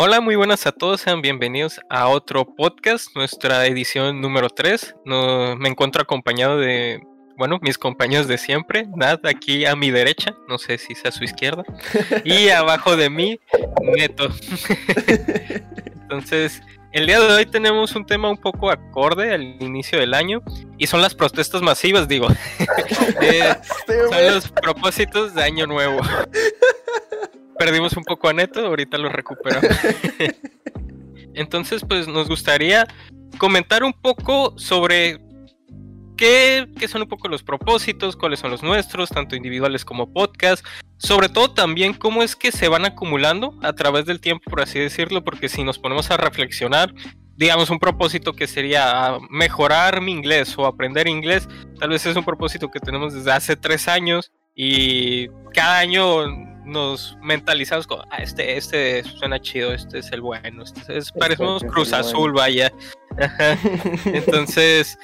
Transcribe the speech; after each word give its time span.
Hola, 0.00 0.20
muy 0.20 0.36
buenas 0.36 0.64
a 0.64 0.70
todos, 0.70 1.00
sean 1.00 1.22
bienvenidos 1.22 1.80
a 1.90 2.06
otro 2.06 2.44
podcast, 2.54 3.16
nuestra 3.16 3.66
edición 3.66 4.20
número 4.20 4.48
3. 4.48 4.94
No, 5.04 5.56
me 5.56 5.68
encuentro 5.68 6.00
acompañado 6.00 6.56
de, 6.56 7.02
bueno, 7.36 7.58
mis 7.62 7.78
compañeros 7.78 8.28
de 8.28 8.38
siempre, 8.38 8.86
Nat 8.94 9.26
aquí 9.26 9.66
a 9.66 9.74
mi 9.74 9.90
derecha, 9.90 10.36
no 10.48 10.56
sé 10.58 10.78
si 10.78 10.94
sea 10.94 11.08
a 11.08 11.12
su 11.12 11.24
izquierda, 11.24 11.64
y 12.22 12.48
abajo 12.50 12.96
de 12.96 13.10
mí, 13.10 13.40
Neto. 13.82 14.28
Entonces, 16.02 16.62
el 16.92 17.08
día 17.08 17.18
de 17.18 17.34
hoy 17.34 17.46
tenemos 17.46 17.96
un 17.96 18.06
tema 18.06 18.30
un 18.30 18.38
poco 18.38 18.70
acorde 18.70 19.34
al 19.34 19.42
inicio 19.60 19.98
del 19.98 20.14
año 20.14 20.42
y 20.78 20.86
son 20.86 21.02
las 21.02 21.16
protestas 21.16 21.60
masivas, 21.60 22.06
digo. 22.06 22.28
Eh, 23.20 23.52
son 24.10 24.26
los 24.26 24.48
propósitos 24.48 25.34
de 25.34 25.42
año 25.42 25.66
nuevo 25.66 26.00
perdimos 27.58 27.96
un 27.96 28.04
poco 28.04 28.28
a 28.28 28.32
Neto, 28.32 28.64
ahorita 28.64 28.98
lo 28.98 29.08
recuperamos. 29.08 29.70
Entonces, 31.34 31.82
pues 31.86 32.08
nos 32.08 32.28
gustaría 32.28 32.86
comentar 33.38 33.84
un 33.84 33.92
poco 33.92 34.54
sobre 34.56 35.18
qué, 36.16 36.68
qué, 36.78 36.88
son 36.88 37.02
un 37.02 37.08
poco 37.08 37.28
los 37.28 37.42
propósitos, 37.42 38.16
cuáles 38.16 38.40
son 38.40 38.50
los 38.50 38.62
nuestros, 38.62 39.10
tanto 39.10 39.36
individuales 39.36 39.84
como 39.84 40.12
podcast. 40.12 40.64
Sobre 40.96 41.28
todo 41.28 41.52
también 41.52 41.94
cómo 41.94 42.22
es 42.22 42.34
que 42.34 42.50
se 42.50 42.68
van 42.68 42.84
acumulando 42.84 43.54
a 43.62 43.72
través 43.72 44.06
del 44.06 44.20
tiempo, 44.20 44.50
por 44.50 44.60
así 44.60 44.78
decirlo, 44.78 45.22
porque 45.22 45.48
si 45.48 45.62
nos 45.62 45.78
ponemos 45.78 46.10
a 46.10 46.16
reflexionar, 46.16 46.92
digamos, 47.36 47.70
un 47.70 47.78
propósito 47.78 48.32
que 48.32 48.48
sería 48.48 49.18
mejorar 49.30 50.00
mi 50.00 50.10
inglés 50.10 50.58
o 50.58 50.66
aprender 50.66 51.06
inglés, 51.06 51.48
tal 51.78 51.90
vez 51.90 52.04
es 52.04 52.16
un 52.16 52.24
propósito 52.24 52.68
que 52.68 52.80
tenemos 52.80 53.14
desde 53.14 53.30
hace 53.30 53.54
tres 53.54 53.86
años 53.86 54.32
y 54.56 55.28
cada 55.54 55.78
año 55.78 56.47
nos 56.68 57.16
mentalizamos 57.22 57.86
con, 57.86 58.00
ah, 58.10 58.18
este, 58.18 58.56
este 58.56 59.02
suena 59.02 59.40
chido, 59.40 59.72
este 59.72 59.98
es 59.98 60.12
el 60.12 60.20
bueno, 60.20 60.62
este 60.62 60.98
es, 60.98 61.10
parecemos 61.10 61.64
Cruz 61.64 61.92
Azul, 61.92 62.32
vaya. 62.32 62.70
Entonces, 64.04 64.98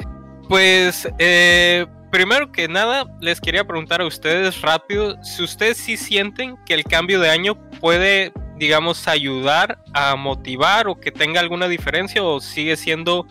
pues, 0.49 1.09
eh, 1.19 1.87
primero 2.11 2.53
que 2.53 2.69
nada, 2.69 3.07
les 3.21 3.41
quería 3.41 3.65
preguntar 3.65 4.03
a 4.03 4.07
ustedes 4.07 4.61
rápido, 4.61 5.21
si 5.25 5.43
ustedes 5.43 5.79
sí 5.79 5.97
sienten 5.97 6.57
que 6.67 6.75
el 6.75 6.85
cambio 6.85 7.19
de 7.19 7.31
año 7.31 7.57
puede, 7.81 8.33
digamos, 8.59 9.09
ayudar 9.09 9.83
a 9.95 10.15
motivar 10.17 10.87
o 10.87 11.01
que 11.01 11.11
tenga 11.11 11.41
alguna 11.41 11.67
diferencia 11.67 12.23
o 12.23 12.41
sigue 12.41 12.77
siendo 12.77 13.27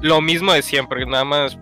lo 0.00 0.22
mismo 0.22 0.52
de 0.52 0.62
siempre, 0.62 1.04
nada 1.04 1.24
más 1.24 1.58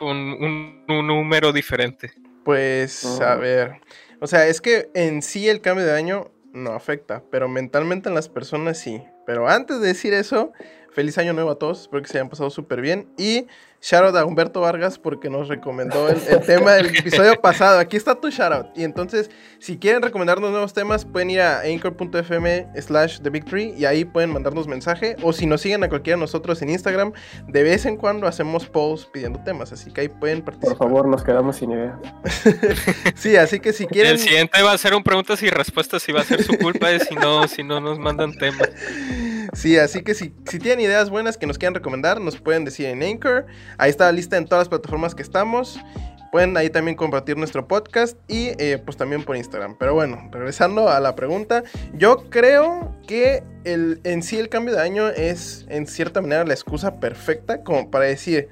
un, 0.00 0.84
un 0.88 1.06
número 1.06 1.52
diferente. 1.52 2.12
Pues, 2.44 3.04
a 3.20 3.34
ver. 3.34 3.80
O 4.20 4.26
sea, 4.26 4.46
es 4.46 4.60
que 4.60 4.90
en 4.94 5.22
sí 5.22 5.48
el 5.48 5.60
cambio 5.60 5.84
de 5.84 5.92
año 5.92 6.30
no 6.52 6.72
afecta, 6.72 7.22
pero 7.30 7.48
mentalmente 7.48 8.08
en 8.08 8.14
las 8.14 8.28
personas 8.28 8.78
sí. 8.78 9.02
Pero 9.26 9.48
antes 9.48 9.80
de 9.80 9.88
decir 9.88 10.14
eso, 10.14 10.52
feliz 10.96 11.18
año 11.18 11.34
nuevo 11.34 11.50
a 11.50 11.58
todos, 11.58 11.82
espero 11.82 12.02
que 12.02 12.08
se 12.08 12.16
hayan 12.16 12.30
pasado 12.30 12.48
súper 12.48 12.80
bien. 12.80 13.06
Y 13.18 13.46
shoutout 13.82 14.16
a 14.16 14.24
Humberto 14.24 14.62
Vargas 14.62 14.98
porque 14.98 15.28
nos 15.28 15.46
recomendó 15.46 16.08
el, 16.08 16.18
tema 16.46 16.72
del 16.72 16.86
episodio 16.86 17.38
pasado. 17.38 17.78
Aquí 17.78 17.98
está 17.98 18.14
tu 18.14 18.30
shoutout. 18.30 18.68
Y 18.74 18.82
entonces, 18.82 19.30
si 19.58 19.76
quieren 19.76 20.00
recomendarnos 20.00 20.50
nuevos 20.50 20.72
temas, 20.72 21.04
pueden 21.04 21.28
ir 21.28 21.42
a 21.42 21.60
anchor.fm 21.60 22.68
slash 22.80 23.20
The 23.20 23.30
Tree 23.42 23.74
y 23.76 23.84
ahí 23.84 24.06
pueden 24.06 24.32
mandarnos 24.32 24.66
mensaje. 24.66 25.16
O 25.22 25.34
si 25.34 25.44
nos 25.44 25.60
siguen 25.60 25.84
a 25.84 25.90
cualquiera 25.90 26.16
de 26.16 26.22
nosotros 26.22 26.62
en 26.62 26.70
Instagram, 26.70 27.12
de 27.46 27.62
vez 27.62 27.84
en 27.84 27.98
cuando 27.98 28.26
hacemos 28.26 28.64
posts 28.64 29.06
pidiendo 29.12 29.38
temas. 29.40 29.72
Así 29.72 29.92
que 29.92 30.00
ahí 30.00 30.08
pueden 30.08 30.40
participar. 30.40 30.78
Por 30.78 30.88
favor, 30.88 31.08
nos 31.08 31.22
quedamos 31.22 31.56
sin 31.56 31.72
idea. 31.72 32.00
sí, 33.14 33.36
así 33.36 33.60
que 33.60 33.74
si 33.74 33.86
quieren. 33.86 34.12
El 34.12 34.18
siguiente 34.18 34.62
va 34.62 34.72
a 34.72 34.78
ser 34.78 34.94
un 34.94 35.02
preguntas 35.02 35.42
y 35.42 35.50
respuestas 35.50 36.08
y 36.08 36.12
va 36.12 36.22
a 36.22 36.24
ser 36.24 36.42
su 36.42 36.56
culpa 36.56 36.88
de 36.88 37.00
si 37.00 37.14
no, 37.14 37.46
si 37.48 37.62
no 37.62 37.82
nos 37.82 37.98
mandan 37.98 38.32
temas. 38.38 38.70
Sí, 39.56 39.78
así 39.78 40.02
que 40.02 40.14
si, 40.14 40.34
si 40.46 40.58
tienen 40.58 40.84
ideas 40.84 41.08
buenas 41.08 41.38
que 41.38 41.46
nos 41.46 41.56
quieran 41.56 41.74
recomendar, 41.74 42.20
nos 42.20 42.38
pueden 42.38 42.66
decir 42.66 42.86
en 42.86 43.02
Anchor. 43.02 43.46
Ahí 43.78 43.88
está 43.88 44.04
la 44.04 44.12
lista 44.12 44.36
en 44.36 44.44
todas 44.44 44.60
las 44.60 44.68
plataformas 44.68 45.14
que 45.14 45.22
estamos. 45.22 45.80
Pueden 46.30 46.54
ahí 46.58 46.68
también 46.68 46.94
compartir 46.94 47.38
nuestro 47.38 47.66
podcast 47.66 48.18
y 48.28 48.48
eh, 48.58 48.82
pues 48.84 48.98
también 48.98 49.24
por 49.24 49.34
Instagram. 49.34 49.78
Pero 49.78 49.94
bueno, 49.94 50.28
regresando 50.30 50.90
a 50.90 51.00
la 51.00 51.16
pregunta, 51.16 51.64
yo 51.94 52.28
creo 52.28 52.94
que 53.08 53.42
el, 53.64 54.02
en 54.04 54.22
sí 54.22 54.36
el 54.38 54.50
cambio 54.50 54.74
de 54.74 54.82
año 54.82 55.08
es 55.08 55.64
en 55.70 55.86
cierta 55.86 56.20
manera 56.20 56.44
la 56.44 56.52
excusa 56.52 57.00
perfecta 57.00 57.62
como 57.64 57.90
para 57.90 58.04
decir, 58.04 58.50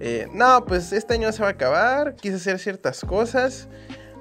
eh, 0.00 0.26
no, 0.32 0.64
pues 0.64 0.90
este 0.94 1.12
año 1.12 1.30
se 1.32 1.42
va 1.42 1.48
a 1.48 1.52
acabar, 1.52 2.16
quise 2.16 2.36
hacer 2.36 2.58
ciertas 2.58 3.02
cosas. 3.02 3.68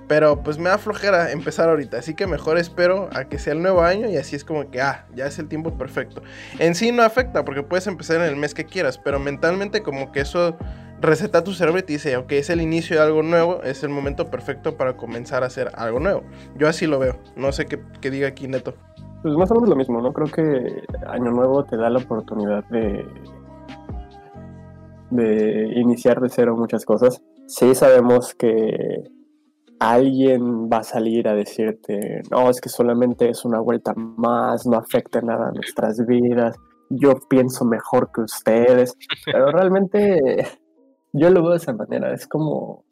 Pero 0.07 0.43
pues 0.43 0.57
me 0.59 0.69
da 0.69 0.77
flojera 0.77 1.31
empezar 1.31 1.69
ahorita, 1.69 1.97
así 1.97 2.13
que 2.13 2.27
mejor 2.27 2.57
espero 2.57 3.09
a 3.13 3.25
que 3.25 3.39
sea 3.39 3.53
el 3.53 3.61
nuevo 3.61 3.81
año 3.81 4.07
y 4.07 4.17
así 4.17 4.35
es 4.35 4.43
como 4.43 4.69
que, 4.69 4.81
ah, 4.81 5.07
ya 5.15 5.25
es 5.25 5.39
el 5.39 5.47
tiempo 5.47 5.77
perfecto. 5.77 6.21
En 6.59 6.75
sí 6.75 6.91
no 6.91 7.01
afecta 7.01 7.43
porque 7.43 7.63
puedes 7.63 7.87
empezar 7.87 8.17
en 8.17 8.23
el 8.23 8.35
mes 8.35 8.53
que 8.53 8.65
quieras, 8.65 8.97
pero 8.97 9.19
mentalmente 9.19 9.81
como 9.81 10.11
que 10.11 10.19
eso 10.19 10.57
receta 11.01 11.43
tu 11.43 11.53
cerebro 11.53 11.79
y 11.79 11.83
te 11.83 11.93
dice, 11.93 12.15
ok, 12.17 12.31
es 12.33 12.49
el 12.49 12.61
inicio 12.61 12.97
de 12.97 13.03
algo 13.03 13.23
nuevo, 13.23 13.63
es 13.63 13.83
el 13.83 13.89
momento 13.89 14.29
perfecto 14.29 14.77
para 14.77 14.95
comenzar 14.95 15.43
a 15.43 15.47
hacer 15.47 15.71
algo 15.75 15.99
nuevo. 15.99 16.23
Yo 16.55 16.67
así 16.67 16.85
lo 16.85 16.99
veo, 16.99 17.17
no 17.35 17.51
sé 17.51 17.65
qué, 17.65 17.79
qué 18.01 18.11
diga 18.11 18.27
aquí 18.27 18.47
Neto. 18.47 18.75
Pues 19.23 19.35
más 19.35 19.49
o 19.49 19.55
menos 19.55 19.69
lo 19.69 19.75
mismo, 19.75 20.01
¿no? 20.01 20.13
Creo 20.13 20.27
que 20.27 20.83
Año 21.07 21.31
Nuevo 21.31 21.63
te 21.65 21.77
da 21.77 21.89
la 21.89 21.97
oportunidad 21.97 22.63
de, 22.65 23.03
de 25.09 25.79
iniciar 25.79 26.21
de 26.21 26.29
cero 26.29 26.55
muchas 26.55 26.85
cosas. 26.85 27.23
Sí 27.47 27.73
sabemos 27.73 28.35
que 28.35 29.03
alguien 29.79 30.69
va 30.69 30.77
a 30.77 30.83
salir 30.83 31.27
a 31.27 31.35
decirte, 31.35 32.21
no, 32.31 32.49
es 32.49 32.61
que 32.61 32.69
solamente 32.69 33.29
es 33.29 33.45
una 33.45 33.59
vuelta 33.59 33.93
más, 33.95 34.65
no 34.65 34.77
afecta 34.77 35.21
nada 35.21 35.49
a 35.49 35.51
nuestras 35.51 36.05
vidas, 36.05 36.55
yo 36.89 37.15
pienso 37.29 37.65
mejor 37.65 38.11
que 38.11 38.21
ustedes, 38.21 38.97
pero 39.25 39.51
realmente 39.51 40.45
yo 41.13 41.29
lo 41.29 41.41
veo 41.41 41.51
de 41.51 41.57
esa 41.57 41.73
manera, 41.73 42.13
es 42.13 42.27
como 42.27 42.83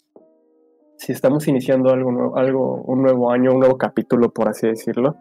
si 0.97 1.11
estamos 1.11 1.47
iniciando 1.47 1.89
algo, 1.89 2.11
nuevo, 2.11 2.37
algo 2.37 2.75
un 2.83 3.01
nuevo 3.01 3.31
año, 3.31 3.51
un 3.51 3.59
nuevo 3.59 3.77
capítulo, 3.77 4.29
por 4.29 4.47
así 4.47 4.67
decirlo, 4.67 5.15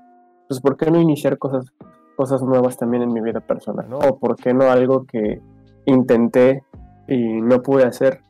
pues 0.49 0.61
¿por 0.61 0.77
qué 0.77 0.91
no 0.91 1.01
iniciar 1.01 1.39
cosas, 1.39 1.73
cosas 2.17 2.43
nuevas 2.43 2.77
también 2.77 3.03
en 3.03 3.13
mi 3.13 3.21
vida 3.21 3.41
personal? 3.41 3.89
¿no? 3.89 3.99
¿O 3.99 4.19
por 4.19 4.37
qué 4.37 4.55
no 4.55 4.71
algo 4.71 5.05
que 5.07 5.41
intenté 5.87 6.63
y 7.09 7.41
no 7.41 7.63
pude 7.63 7.85
hacer? 7.85 8.21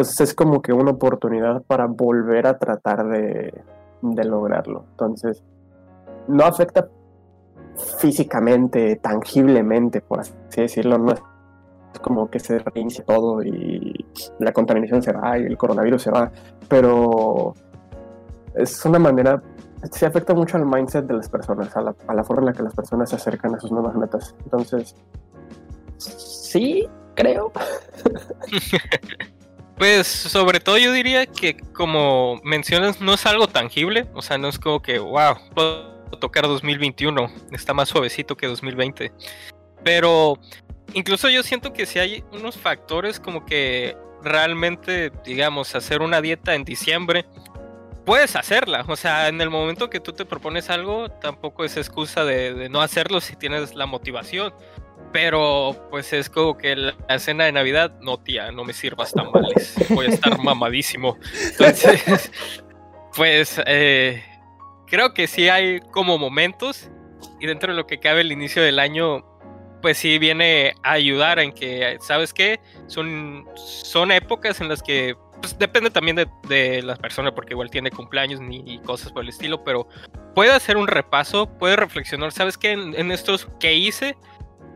Entonces 0.00 0.30
es 0.30 0.34
como 0.34 0.62
que 0.62 0.72
una 0.72 0.92
oportunidad 0.92 1.60
para 1.64 1.84
volver 1.84 2.46
a 2.46 2.56
tratar 2.56 3.06
de, 3.06 3.52
lograrlo. 4.00 4.86
Entonces, 4.92 5.44
no 6.26 6.42
afecta 6.44 6.88
físicamente, 7.98 8.96
tangiblemente, 8.96 10.00
por 10.00 10.20
así 10.20 10.32
decirlo, 10.56 10.96
no 10.96 11.12
es 11.12 11.20
como 12.00 12.30
que 12.30 12.40
se 12.40 12.60
reinicie 12.60 13.04
todo 13.04 13.42
y 13.42 14.06
la 14.38 14.54
contaminación 14.54 15.02
se 15.02 15.12
va 15.12 15.38
y 15.38 15.42
el 15.42 15.58
coronavirus 15.58 16.00
se 16.00 16.10
va, 16.10 16.32
pero 16.66 17.52
es 18.54 18.82
una 18.86 18.98
manera, 18.98 19.42
se 19.92 20.06
afecta 20.06 20.32
mucho 20.32 20.56
al 20.56 20.64
mindset 20.64 21.04
de 21.04 21.12
las 21.12 21.28
personas, 21.28 21.76
a 21.76 21.82
la, 21.82 21.94
a 22.06 22.14
la 22.14 22.24
forma 22.24 22.40
en 22.40 22.46
la 22.46 22.52
que 22.54 22.62
las 22.62 22.74
personas 22.74 23.10
se 23.10 23.16
acercan 23.16 23.54
a 23.54 23.60
sus 23.60 23.70
nuevas 23.70 23.94
metas. 23.96 24.34
Entonces, 24.44 24.96
sí, 25.98 26.88
creo. 27.14 27.52
Pues 29.80 30.06
sobre 30.06 30.60
todo 30.60 30.76
yo 30.76 30.92
diría 30.92 31.24
que 31.24 31.56
como 31.56 32.38
mencionas 32.44 33.00
no 33.00 33.14
es 33.14 33.24
algo 33.24 33.48
tangible, 33.48 34.06
o 34.12 34.20
sea, 34.20 34.36
no 34.36 34.48
es 34.48 34.58
como 34.58 34.82
que, 34.82 34.98
wow, 34.98 35.36
puedo 35.54 35.94
tocar 36.20 36.46
2021, 36.46 37.32
está 37.50 37.72
más 37.72 37.88
suavecito 37.88 38.36
que 38.36 38.46
2020. 38.46 39.10
Pero 39.82 40.38
incluso 40.92 41.30
yo 41.30 41.42
siento 41.42 41.72
que 41.72 41.86
si 41.86 41.98
hay 41.98 42.22
unos 42.30 42.58
factores 42.58 43.18
como 43.18 43.46
que 43.46 43.96
realmente, 44.22 45.12
digamos, 45.24 45.74
hacer 45.74 46.02
una 46.02 46.20
dieta 46.20 46.54
en 46.54 46.64
diciembre, 46.66 47.24
puedes 48.04 48.36
hacerla. 48.36 48.84
O 48.86 48.96
sea, 48.96 49.28
en 49.28 49.40
el 49.40 49.48
momento 49.48 49.88
que 49.88 49.98
tú 49.98 50.12
te 50.12 50.26
propones 50.26 50.68
algo, 50.68 51.08
tampoco 51.08 51.64
es 51.64 51.78
excusa 51.78 52.26
de, 52.26 52.52
de 52.52 52.68
no 52.68 52.82
hacerlo 52.82 53.22
si 53.22 53.34
tienes 53.34 53.74
la 53.74 53.86
motivación. 53.86 54.52
Pero 55.12 55.88
pues 55.90 56.12
es 56.12 56.30
como 56.30 56.56
que 56.56 56.76
la 56.76 57.18
cena 57.18 57.44
de 57.44 57.52
Navidad, 57.52 57.92
no 58.00 58.18
tía, 58.18 58.52
no 58.52 58.64
me 58.64 58.72
sirvas 58.72 59.12
tamales, 59.12 59.74
voy 59.88 60.06
a 60.06 60.10
estar 60.10 60.38
mamadísimo. 60.42 61.18
Entonces, 61.50 62.30
pues 63.16 63.60
eh, 63.66 64.22
creo 64.86 65.12
que 65.12 65.26
sí 65.26 65.48
hay 65.48 65.80
como 65.80 66.16
momentos 66.16 66.90
y 67.40 67.46
dentro 67.46 67.72
de 67.72 67.76
lo 67.76 67.86
que 67.86 67.98
cabe 67.98 68.20
el 68.20 68.30
inicio 68.30 68.62
del 68.62 68.78
año, 68.78 69.24
pues 69.82 69.98
sí 69.98 70.18
viene 70.18 70.74
a 70.84 70.92
ayudar 70.92 71.40
en 71.40 71.52
que, 71.52 71.98
¿sabes 72.00 72.32
qué? 72.32 72.60
Son, 72.86 73.48
son 73.56 74.12
épocas 74.12 74.60
en 74.60 74.68
las 74.68 74.82
que 74.82 75.16
pues 75.40 75.58
depende 75.58 75.90
también 75.90 76.16
de, 76.16 76.28
de 76.48 76.82
las 76.82 76.98
personas, 76.98 77.32
porque 77.32 77.54
igual 77.54 77.70
tiene 77.70 77.90
cumpleaños 77.90 78.40
ni 78.40 78.78
cosas 78.80 79.10
por 79.10 79.22
el 79.22 79.30
estilo, 79.30 79.64
pero 79.64 79.88
puede 80.34 80.52
hacer 80.52 80.76
un 80.76 80.86
repaso, 80.86 81.46
puede 81.58 81.76
reflexionar, 81.76 82.32
¿sabes 82.32 82.58
qué? 82.58 82.72
En, 82.72 82.94
en 82.94 83.10
estos 83.10 83.48
que 83.58 83.74
hice, 83.74 84.16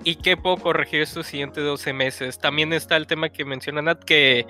y 0.04 0.16
qué 0.16 0.36
puedo 0.36 0.58
corregir 0.58 1.00
estos 1.00 1.26
siguientes 1.26 1.64
12 1.64 1.92
meses. 1.92 2.38
También 2.38 2.72
está 2.72 2.96
el 2.96 3.06
tema 3.06 3.30
que 3.30 3.44
menciona 3.44 3.82
Nat, 3.82 4.04
que 4.04 4.46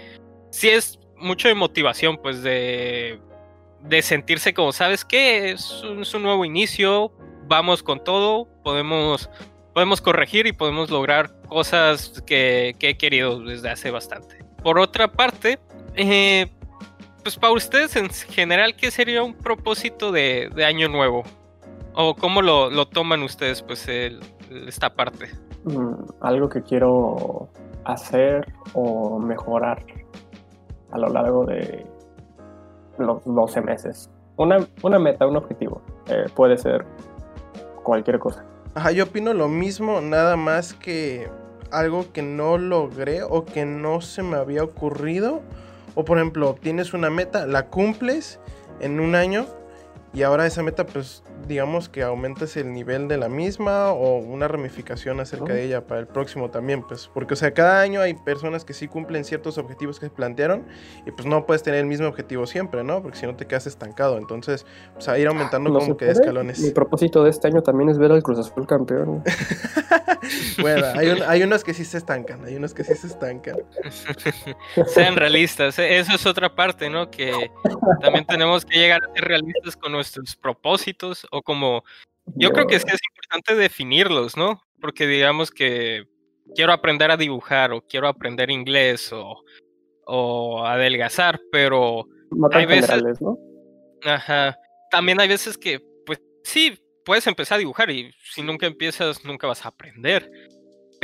sí 0.50 0.68
es 0.68 0.98
mucho 1.16 1.48
de 1.48 1.54
motivación, 1.54 2.18
pues 2.18 2.42
de, 2.42 3.18
de 3.84 4.02
sentirse 4.02 4.54
como, 4.54 4.72
¿sabes 4.72 5.04
qué? 5.04 5.50
Es 5.50 5.82
un, 5.82 6.22
nuevo 6.22 6.44
inicio, 6.44 7.12
vamos 7.46 7.82
con 7.82 8.02
todo, 8.02 8.48
podemos, 8.62 9.30
podemos 9.72 10.00
corregir 10.00 10.46
y 10.46 10.52
podemos 10.52 10.90
lograr 10.90 11.30
cosas 11.48 12.22
que, 12.26 12.74
he 12.80 12.96
querido 12.96 13.40
desde 13.40 13.70
hace 13.70 13.90
bastante. 13.90 14.44
Por 14.62 14.78
otra 14.78 15.12
parte, 15.12 15.58
eh, 15.94 16.46
pues 17.22 17.36
para 17.36 17.52
ustedes 17.52 17.96
en 17.96 18.10
general, 18.10 18.74
¿qué 18.76 18.90
sería 18.90 19.22
un 19.22 19.34
propósito 19.34 20.12
de, 20.12 20.50
año 20.66 20.88
nuevo? 20.88 21.24
¿O 21.94 22.16
cómo 22.16 22.42
lo, 22.42 22.86
toman 22.88 23.22
ustedes, 23.22 23.62
pues, 23.62 23.86
esta 24.66 24.94
parte? 24.94 25.30
Mm, 25.64 25.94
algo 26.20 26.48
que 26.48 26.62
quiero 26.62 27.48
hacer 27.84 28.52
o 28.74 29.18
mejorar 29.18 29.82
a 30.90 30.98
lo 30.98 31.08
largo 31.08 31.46
de 31.46 31.86
los 32.98 33.24
12 33.24 33.60
meses. 33.62 34.10
Una, 34.36 34.66
una 34.82 34.98
meta, 34.98 35.26
un 35.26 35.36
objetivo. 35.36 35.80
Eh, 36.08 36.26
puede 36.34 36.58
ser 36.58 36.84
cualquier 37.82 38.18
cosa. 38.18 38.44
Ajá, 38.74 38.90
yo 38.90 39.04
opino 39.04 39.32
lo 39.32 39.48
mismo, 39.48 40.00
nada 40.00 40.36
más 40.36 40.74
que 40.74 41.30
algo 41.70 42.12
que 42.12 42.22
no 42.22 42.58
logré 42.58 43.22
o 43.22 43.44
que 43.44 43.64
no 43.64 44.00
se 44.00 44.22
me 44.22 44.36
había 44.36 44.64
ocurrido. 44.64 45.40
O 45.94 46.04
por 46.04 46.18
ejemplo, 46.18 46.56
tienes 46.60 46.92
una 46.92 47.08
meta, 47.08 47.46
la 47.46 47.66
cumples 47.66 48.40
en 48.80 49.00
un 49.00 49.14
año 49.14 49.46
y 50.14 50.22
ahora 50.22 50.46
esa 50.46 50.62
meta, 50.62 50.86
pues 50.86 51.24
digamos 51.48 51.88
que 51.88 52.02
aumentes 52.02 52.56
el 52.56 52.72
nivel 52.72 53.08
de 53.08 53.18
la 53.18 53.28
misma 53.28 53.90
o 53.90 54.18
una 54.18 54.46
ramificación 54.46 55.18
acerca 55.18 55.52
de 55.52 55.64
ella 55.64 55.86
para 55.86 56.00
el 56.00 56.06
próximo 56.06 56.50
también, 56.50 56.82
pues 56.82 57.10
porque 57.12 57.34
o 57.34 57.36
sea, 57.36 57.52
cada 57.52 57.80
año 57.80 58.00
hay 58.00 58.14
personas 58.14 58.64
que 58.64 58.74
sí 58.74 58.86
cumplen 58.86 59.24
ciertos 59.24 59.58
objetivos 59.58 59.98
que 59.98 60.06
se 60.06 60.10
plantearon 60.10 60.64
y 61.04 61.10
pues 61.10 61.26
no 61.26 61.46
puedes 61.46 61.64
tener 61.64 61.80
el 61.80 61.86
mismo 61.86 62.06
objetivo 62.06 62.46
siempre, 62.46 62.84
¿no? 62.84 63.02
Porque 63.02 63.18
si 63.18 63.26
no 63.26 63.34
te 63.34 63.46
quedas 63.46 63.66
estancado, 63.66 64.16
entonces, 64.18 64.64
pues 64.94 65.08
a 65.08 65.18
ir 65.18 65.26
aumentando 65.26 65.72
como 65.72 65.96
que 65.96 66.04
de 66.04 66.12
escalones. 66.12 66.60
Mi 66.60 66.70
propósito 66.70 67.24
de 67.24 67.30
este 67.30 67.48
año 67.48 67.62
también 67.62 67.88
es 67.90 67.98
ver 67.98 68.12
al 68.12 68.22
Cruz 68.22 68.38
Azul 68.38 68.66
campeón. 68.66 69.22
bueno, 70.60 70.86
hay, 70.94 71.08
hay 71.26 71.42
unos 71.42 71.64
que 71.64 71.74
sí 71.74 71.84
se 71.84 71.98
estancan, 71.98 72.44
hay 72.44 72.56
unos 72.56 72.72
que 72.72 72.84
sí 72.84 72.94
se 72.94 73.08
estancan. 73.08 73.56
Sean 74.86 75.16
realistas, 75.16 75.78
e-, 75.78 75.98
eso 75.98 76.14
es 76.14 76.24
otra 76.26 76.54
parte, 76.54 76.88
¿no? 76.88 77.10
Que 77.10 77.50
también 78.00 78.24
tenemos 78.26 78.64
que 78.64 78.78
llegar 78.78 79.02
a 79.02 79.12
ser 79.12 79.24
realistas 79.24 79.76
con 79.76 79.94
nuestros 80.16 80.36
propósitos 80.36 81.26
o 81.30 81.42
como... 81.42 81.84
Yo 82.36 82.50
creo 82.50 82.66
que 82.66 82.76
es, 82.76 82.84
que 82.84 82.94
es 82.94 83.00
importante 83.10 83.54
definirlos, 83.54 84.36
¿no? 84.36 84.62
Porque 84.80 85.06
digamos 85.06 85.50
que 85.50 86.04
quiero 86.54 86.72
aprender 86.72 87.10
a 87.10 87.16
dibujar 87.16 87.72
o 87.72 87.82
quiero 87.82 88.08
aprender 88.08 88.50
inglés 88.50 89.12
o, 89.12 89.42
o 90.06 90.64
adelgazar, 90.64 91.40
pero 91.52 92.06
hay 92.52 92.66
veces... 92.66 93.20
¿no? 93.20 93.38
Ajá. 94.04 94.58
También 94.90 95.20
hay 95.20 95.28
veces 95.28 95.58
que, 95.58 95.80
pues 96.06 96.20
sí, 96.44 96.78
puedes 97.04 97.26
empezar 97.26 97.56
a 97.56 97.58
dibujar 97.58 97.90
y 97.90 98.10
si 98.22 98.42
nunca 98.42 98.66
empiezas, 98.66 99.24
nunca 99.24 99.46
vas 99.46 99.64
a 99.64 99.68
aprender 99.68 100.30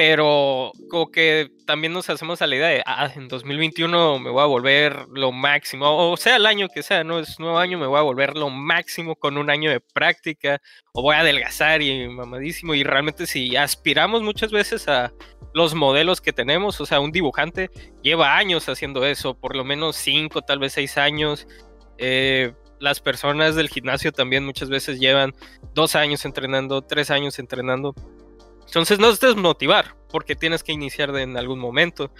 pero 0.02 0.72
como 0.88 1.10
que 1.10 1.50
también 1.66 1.92
nos 1.92 2.08
hacemos 2.08 2.40
a 2.40 2.46
la 2.46 2.56
idea 2.56 2.68
de, 2.68 2.82
ah, 2.86 3.12
en 3.14 3.28
2021 3.28 4.18
me 4.18 4.30
voy 4.30 4.42
a 4.42 4.46
volver 4.46 5.04
lo 5.12 5.30
máximo, 5.30 6.10
o 6.10 6.16
sea, 6.16 6.36
el 6.36 6.46
año 6.46 6.68
que 6.74 6.82
sea, 6.82 7.04
no 7.04 7.18
es 7.18 7.38
nuevo 7.38 7.58
año, 7.58 7.78
me 7.78 7.86
voy 7.86 7.98
a 7.98 8.02
volver 8.02 8.34
lo 8.34 8.48
máximo 8.48 9.14
con 9.14 9.36
un 9.36 9.50
año 9.50 9.70
de 9.70 9.78
práctica, 9.78 10.62
o 10.94 11.02
voy 11.02 11.16
a 11.16 11.18
adelgazar 11.18 11.82
y 11.82 12.08
mamadísimo, 12.08 12.74
y 12.74 12.82
realmente 12.82 13.26
si 13.26 13.56
aspiramos 13.56 14.22
muchas 14.22 14.52
veces 14.52 14.88
a 14.88 15.12
los 15.52 15.74
modelos 15.74 16.22
que 16.22 16.32
tenemos, 16.32 16.80
o 16.80 16.86
sea, 16.86 16.98
un 16.98 17.12
dibujante 17.12 17.68
lleva 18.02 18.38
años 18.38 18.70
haciendo 18.70 19.04
eso, 19.04 19.38
por 19.38 19.54
lo 19.54 19.64
menos 19.64 19.96
cinco, 19.96 20.40
tal 20.40 20.60
vez 20.60 20.72
seis 20.72 20.96
años, 20.96 21.46
eh, 21.98 22.54
las 22.78 23.00
personas 23.00 23.54
del 23.54 23.68
gimnasio 23.68 24.12
también 24.12 24.46
muchas 24.46 24.70
veces 24.70 24.98
llevan 24.98 25.34
dos 25.74 25.94
años 25.94 26.24
entrenando, 26.24 26.80
tres 26.80 27.10
años 27.10 27.38
entrenando. 27.38 27.94
Entonces 28.70 29.00
no 29.00 29.10
es 29.10 29.18
desmotivar, 29.18 29.96
porque 30.10 30.36
tienes 30.36 30.62
que 30.62 30.70
iniciar 30.70 31.10
en 31.16 31.36
algún 31.36 31.58
momento, 31.58 32.12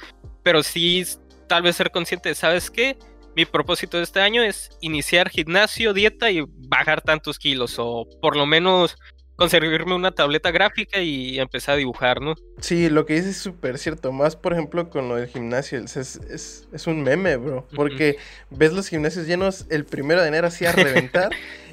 pero 0.43 0.64
sí 0.64 1.05
tal 1.49 1.62
vez 1.62 1.76
ser 1.76 1.93
consciente, 1.93 2.35
¿sabes 2.35 2.73
qué? 2.73 2.99
Mi 3.37 3.44
propósito 3.44 3.99
de 3.99 4.02
este 4.02 4.20
año 4.20 4.43
es 4.43 4.70
iniciar 4.81 5.29
gimnasio, 5.29 5.93
dieta 5.93 6.29
y 6.29 6.44
bajar 6.69 7.02
tantos 7.02 7.38
kilos, 7.38 7.76
o 7.79 8.05
por 8.20 8.37
lo 8.37 8.47
menos 8.47 8.97
conseguirme 9.37 9.94
una 9.94 10.11
tableta 10.11 10.50
gráfica 10.50 11.00
y 11.00 11.38
empezar 11.38 11.76
a 11.76 11.79
dibujar, 11.79 12.20
¿no? 12.20 12.35
Sí, 12.61 12.91
lo 12.91 13.06
que 13.06 13.14
dices 13.14 13.37
es 13.37 13.37
súper 13.38 13.79
cierto. 13.79 14.11
Más, 14.11 14.35
por 14.35 14.53
ejemplo, 14.53 14.91
con 14.91 15.08
lo 15.08 15.17
del 15.17 15.29
gimnasio. 15.29 15.79
Es, 15.79 15.96
es, 15.96 16.87
un 16.87 17.03
meme, 17.03 17.37
bro. 17.37 17.67
Porque 17.75 18.19
ves 18.50 18.75
los 18.75 18.88
gimnasios 18.88 19.26
llenos 19.26 19.67
el 19.70 19.87
primero 19.87 20.20
de 20.20 20.29
enero 20.29 20.49
así 20.49 20.67
a 20.67 20.73
reventar. 20.73 21.31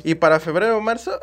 Y 0.07 0.15
para 0.15 0.39
febrero 0.39 0.77
o 0.77 0.79
marzo 0.79 1.19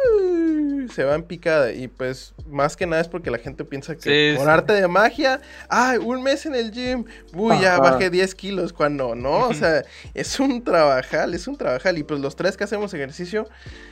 se 0.92 1.04
va 1.04 1.14
en 1.14 1.22
picada. 1.22 1.72
Y 1.72 1.88
pues, 1.88 2.34
más 2.46 2.76
que 2.76 2.86
nada 2.86 3.00
es 3.00 3.08
porque 3.08 3.30
la 3.30 3.38
gente 3.38 3.64
piensa 3.64 3.96
que 3.96 4.34
por 4.36 4.46
arte 4.50 4.74
de 4.74 4.86
magia, 4.88 5.40
ay, 5.70 5.96
un 5.96 6.22
mes 6.22 6.44
en 6.44 6.54
el 6.54 6.70
gym, 6.70 7.06
uy, 7.32 7.58
ya 7.62 7.78
bajé 7.78 8.10
10 8.10 8.34
kilos. 8.34 8.74
Cuando 8.74 9.14
no, 9.14 9.48
o 9.48 9.54
sea, 9.54 9.84
es 10.14 10.38
un 10.38 10.62
trabajal, 10.62 11.32
es 11.32 11.48
un 11.48 11.56
trabajal. 11.56 11.96
Y 11.96 12.02
pues 12.02 12.20
los 12.20 12.36
tres 12.36 12.58
que 12.58 12.64
hacemos 12.64 12.92
ejercicio, 12.92 13.48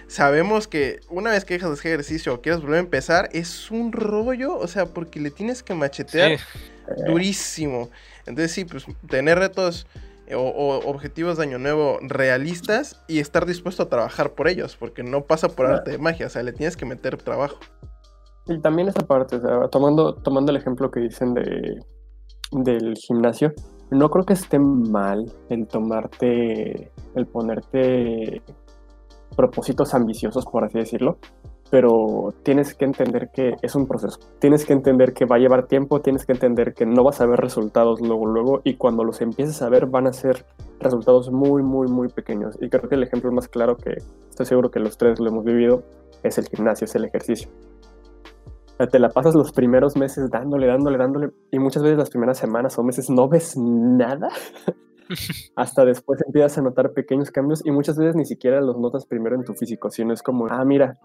sabemos 0.08 0.68
que 0.68 1.00
una 1.08 1.30
vez 1.30 1.46
que 1.46 1.54
dejas 1.54 1.70
de 1.70 1.74
hacer 1.74 1.92
ejercicio 1.92 2.34
o 2.34 2.42
quieres 2.42 2.60
volver 2.60 2.76
a 2.76 2.80
empezar, 2.80 3.30
es 3.32 3.70
un 3.70 3.92
rollo. 3.92 4.58
O 4.58 4.68
sea, 4.68 4.84
porque 4.84 5.20
le 5.20 5.30
tienes 5.30 5.62
que 5.62 5.72
machetear 5.72 6.38
durísimo. 7.06 7.88
Entonces 8.26 8.52
sí, 8.52 8.66
pues 8.66 8.84
tener 9.08 9.38
retos 9.38 9.86
o, 10.34 10.78
objetivos 10.88 11.36
de 11.36 11.44
año 11.44 11.58
nuevo 11.58 11.98
realistas 12.02 13.02
y 13.08 13.18
estar 13.18 13.46
dispuesto 13.46 13.82
a 13.82 13.88
trabajar 13.88 14.32
por 14.32 14.48
ellos, 14.48 14.76
porque 14.76 15.02
no 15.02 15.24
pasa 15.24 15.48
por 15.48 15.66
arte 15.66 15.92
de 15.92 15.98
magia, 15.98 16.26
o 16.26 16.30
sea, 16.30 16.42
le 16.42 16.52
tienes 16.52 16.76
que 16.76 16.86
meter 16.86 17.16
trabajo. 17.16 17.58
Y 18.46 18.58
también 18.60 18.88
esa 18.88 19.06
parte, 19.06 19.40
tomando, 19.70 20.14
tomando 20.14 20.50
el 20.50 20.56
ejemplo 20.56 20.90
que 20.90 21.00
dicen 21.00 21.34
de, 21.34 21.80
del 22.50 22.94
gimnasio, 22.96 23.52
no 23.90 24.10
creo 24.10 24.24
que 24.24 24.32
esté 24.32 24.58
mal 24.58 25.30
el 25.48 25.66
tomarte, 25.66 26.90
el 27.14 27.26
ponerte 27.26 28.42
propósitos 29.36 29.94
ambiciosos, 29.94 30.44
por 30.46 30.64
así 30.64 30.78
decirlo, 30.78 31.18
pero 31.72 32.34
tienes 32.42 32.74
que 32.74 32.84
entender 32.84 33.30
que 33.32 33.56
es 33.62 33.74
un 33.74 33.86
proceso. 33.86 34.18
Tienes 34.38 34.66
que 34.66 34.74
entender 34.74 35.14
que 35.14 35.24
va 35.24 35.36
a 35.36 35.38
llevar 35.38 35.68
tiempo, 35.68 36.02
tienes 36.02 36.26
que 36.26 36.32
entender 36.32 36.74
que 36.74 36.84
no 36.84 37.02
vas 37.02 37.22
a 37.22 37.26
ver 37.26 37.40
resultados 37.40 38.02
luego, 38.02 38.26
luego, 38.26 38.60
y 38.62 38.74
cuando 38.74 39.04
los 39.04 39.22
empieces 39.22 39.62
a 39.62 39.70
ver 39.70 39.86
van 39.86 40.06
a 40.06 40.12
ser 40.12 40.44
resultados 40.80 41.32
muy, 41.32 41.62
muy, 41.62 41.88
muy 41.88 42.08
pequeños. 42.08 42.58
Y 42.60 42.68
creo 42.68 42.90
que 42.90 42.96
el 42.96 43.02
ejemplo 43.02 43.32
más 43.32 43.48
claro 43.48 43.78
que 43.78 43.96
estoy 44.28 44.44
seguro 44.44 44.70
que 44.70 44.80
los 44.80 44.98
tres 44.98 45.18
lo 45.18 45.30
hemos 45.30 45.46
vivido 45.46 45.82
es 46.22 46.36
el 46.36 46.44
gimnasio, 46.46 46.84
es 46.84 46.94
el 46.94 47.06
ejercicio. 47.06 47.48
te 48.90 48.98
la 48.98 49.08
pasas 49.08 49.34
los 49.34 49.50
primeros 49.50 49.96
meses 49.96 50.28
dándole, 50.28 50.66
dándole, 50.66 50.98
dándole, 50.98 51.30
y 51.50 51.58
muchas 51.58 51.82
veces 51.82 51.96
las 51.96 52.10
primeras 52.10 52.36
semanas 52.36 52.78
o 52.78 52.82
meses 52.82 53.08
no 53.08 53.30
ves 53.30 53.56
nada. 53.56 54.28
hasta 55.56 55.86
después 55.86 56.20
empiezas 56.26 56.58
a 56.58 56.62
notar 56.62 56.92
pequeños 56.92 57.30
cambios 57.30 57.64
y 57.64 57.70
muchas 57.70 57.96
veces 57.96 58.14
ni 58.14 58.26
siquiera 58.26 58.60
los 58.60 58.78
notas 58.78 59.06
primero 59.06 59.36
en 59.36 59.44
tu 59.44 59.54
físico, 59.54 59.88
sino 59.88 60.12
es 60.12 60.22
como, 60.22 60.48
ah, 60.50 60.64
mira, 60.66 60.98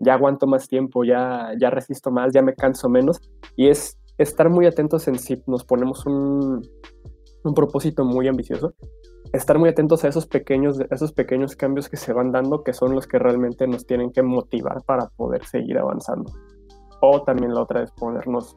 ya 0.00 0.14
aguanto 0.14 0.46
más 0.46 0.68
tiempo, 0.68 1.04
ya, 1.04 1.52
ya 1.60 1.70
resisto 1.70 2.10
más, 2.10 2.32
ya 2.32 2.42
me 2.42 2.54
canso 2.54 2.88
menos. 2.88 3.20
Y 3.56 3.68
es 3.68 3.98
estar 4.18 4.50
muy 4.50 4.66
atentos 4.66 5.08
en 5.08 5.18
si 5.18 5.42
nos 5.46 5.64
ponemos 5.64 6.06
un, 6.06 6.62
un 7.44 7.54
propósito 7.54 8.04
muy 8.04 8.28
ambicioso, 8.28 8.74
estar 9.32 9.58
muy 9.58 9.68
atentos 9.68 10.04
a 10.04 10.08
esos 10.08 10.26
pequeños, 10.26 10.80
esos 10.90 11.12
pequeños 11.12 11.56
cambios 11.56 11.88
que 11.88 11.96
se 11.96 12.12
van 12.12 12.32
dando, 12.32 12.62
que 12.62 12.72
son 12.72 12.94
los 12.94 13.06
que 13.06 13.18
realmente 13.18 13.66
nos 13.66 13.86
tienen 13.86 14.10
que 14.12 14.22
motivar 14.22 14.82
para 14.84 15.08
poder 15.16 15.44
seguir 15.44 15.78
avanzando. 15.78 16.32
O 17.00 17.22
también 17.22 17.54
la 17.54 17.62
otra 17.62 17.82
es 17.82 17.92
ponernos 17.92 18.56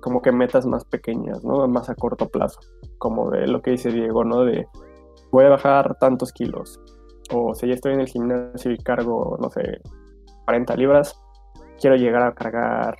como 0.00 0.20
que 0.20 0.32
metas 0.32 0.66
más 0.66 0.84
pequeñas, 0.84 1.42
¿no? 1.44 1.66
Más 1.66 1.88
a 1.88 1.94
corto 1.94 2.28
plazo, 2.28 2.60
como 2.98 3.30
de 3.30 3.46
lo 3.46 3.62
que 3.62 3.72
dice 3.72 3.90
Diego, 3.90 4.22
¿no? 4.22 4.44
De 4.44 4.66
voy 5.30 5.44
a 5.44 5.48
bajar 5.48 5.96
tantos 5.98 6.30
kilos, 6.32 6.78
o 7.30 7.54
si 7.54 7.68
ya 7.68 7.74
estoy 7.74 7.94
en 7.94 8.00
el 8.00 8.08
gimnasio 8.08 8.70
y 8.70 8.78
cargo, 8.78 9.38
no 9.40 9.50
sé, 9.50 9.80
40 10.44 10.76
libras, 10.76 11.20
quiero 11.80 11.96
llegar 11.96 12.22
a 12.22 12.34
cargar 12.34 12.96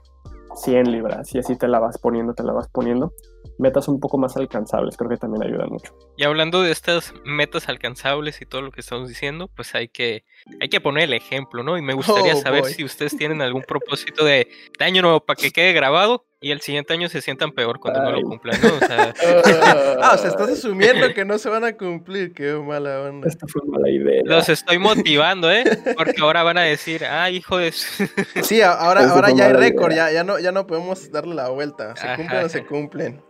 100 0.56 0.90
libras 0.90 1.34
y 1.34 1.38
así 1.38 1.56
te 1.56 1.68
la 1.68 1.78
vas 1.80 1.98
poniendo, 1.98 2.34
te 2.34 2.42
la 2.42 2.52
vas 2.52 2.68
poniendo. 2.68 3.12
Metas 3.58 3.88
un 3.88 4.00
poco 4.00 4.18
más 4.18 4.36
alcanzables, 4.36 4.96
creo 4.96 5.10
que 5.10 5.16
también 5.16 5.42
ayuda 5.44 5.66
mucho. 5.66 5.94
Y 6.16 6.24
hablando 6.24 6.62
de 6.62 6.72
estas 6.72 7.14
metas 7.24 7.68
alcanzables 7.68 8.40
y 8.40 8.46
todo 8.46 8.62
lo 8.62 8.72
que 8.72 8.80
estamos 8.80 9.08
diciendo, 9.08 9.48
pues 9.48 9.74
hay 9.74 9.88
que, 9.88 10.24
hay 10.60 10.68
que 10.68 10.80
poner 10.80 11.04
el 11.04 11.12
ejemplo, 11.12 11.62
¿no? 11.62 11.76
Y 11.78 11.82
me 11.82 11.94
gustaría 11.94 12.34
oh, 12.34 12.40
saber 12.40 12.64
si 12.64 12.84
ustedes 12.84 13.16
tienen 13.16 13.42
algún 13.42 13.62
propósito 13.62 14.24
de, 14.24 14.48
de 14.78 14.84
año 14.84 15.02
nuevo 15.02 15.20
para 15.20 15.36
que 15.36 15.50
quede 15.50 15.72
grabado 15.72 16.24
y 16.44 16.50
el 16.50 16.60
siguiente 16.60 16.92
año 16.92 17.08
se 17.08 17.22
sientan 17.22 17.52
peor 17.52 17.80
cuando 17.80 18.02
no 18.02 18.10
lo 18.10 18.20
cumplan, 18.20 18.60
¿no? 18.60 18.74
O 18.74 18.78
sea... 18.86 19.14
ah, 20.02 20.12
o 20.14 20.18
sea, 20.18 20.28
estás 20.28 20.50
asumiendo 20.50 21.14
que 21.14 21.24
no 21.24 21.38
se 21.38 21.48
van 21.48 21.64
a 21.64 21.72
cumplir, 21.72 22.34
qué 22.34 22.52
mala 22.52 23.00
onda. 23.00 23.26
Esta 23.26 23.46
fue 23.46 23.62
mala 23.66 23.88
idea. 23.88 24.20
Los 24.26 24.50
estoy 24.50 24.76
motivando, 24.76 25.50
¿eh? 25.50 25.64
Porque 25.96 26.20
ahora 26.20 26.42
van 26.42 26.58
a 26.58 26.60
decir, 26.60 27.02
ah, 27.06 27.30
hijo 27.30 27.56
de... 27.56 27.72
sí, 28.42 28.60
ahora, 28.60 29.08
ahora 29.08 29.30
ya 29.30 29.46
hay 29.46 29.54
récord, 29.54 29.94
ya, 29.94 30.12
ya, 30.12 30.22
no, 30.22 30.38
ya 30.38 30.52
no 30.52 30.66
podemos 30.66 31.10
darle 31.10 31.34
la 31.34 31.48
vuelta, 31.48 31.96
se 31.96 32.14
cumplen 32.14 32.44
o 32.44 32.48
se 32.50 32.66
cumplen. 32.66 33.22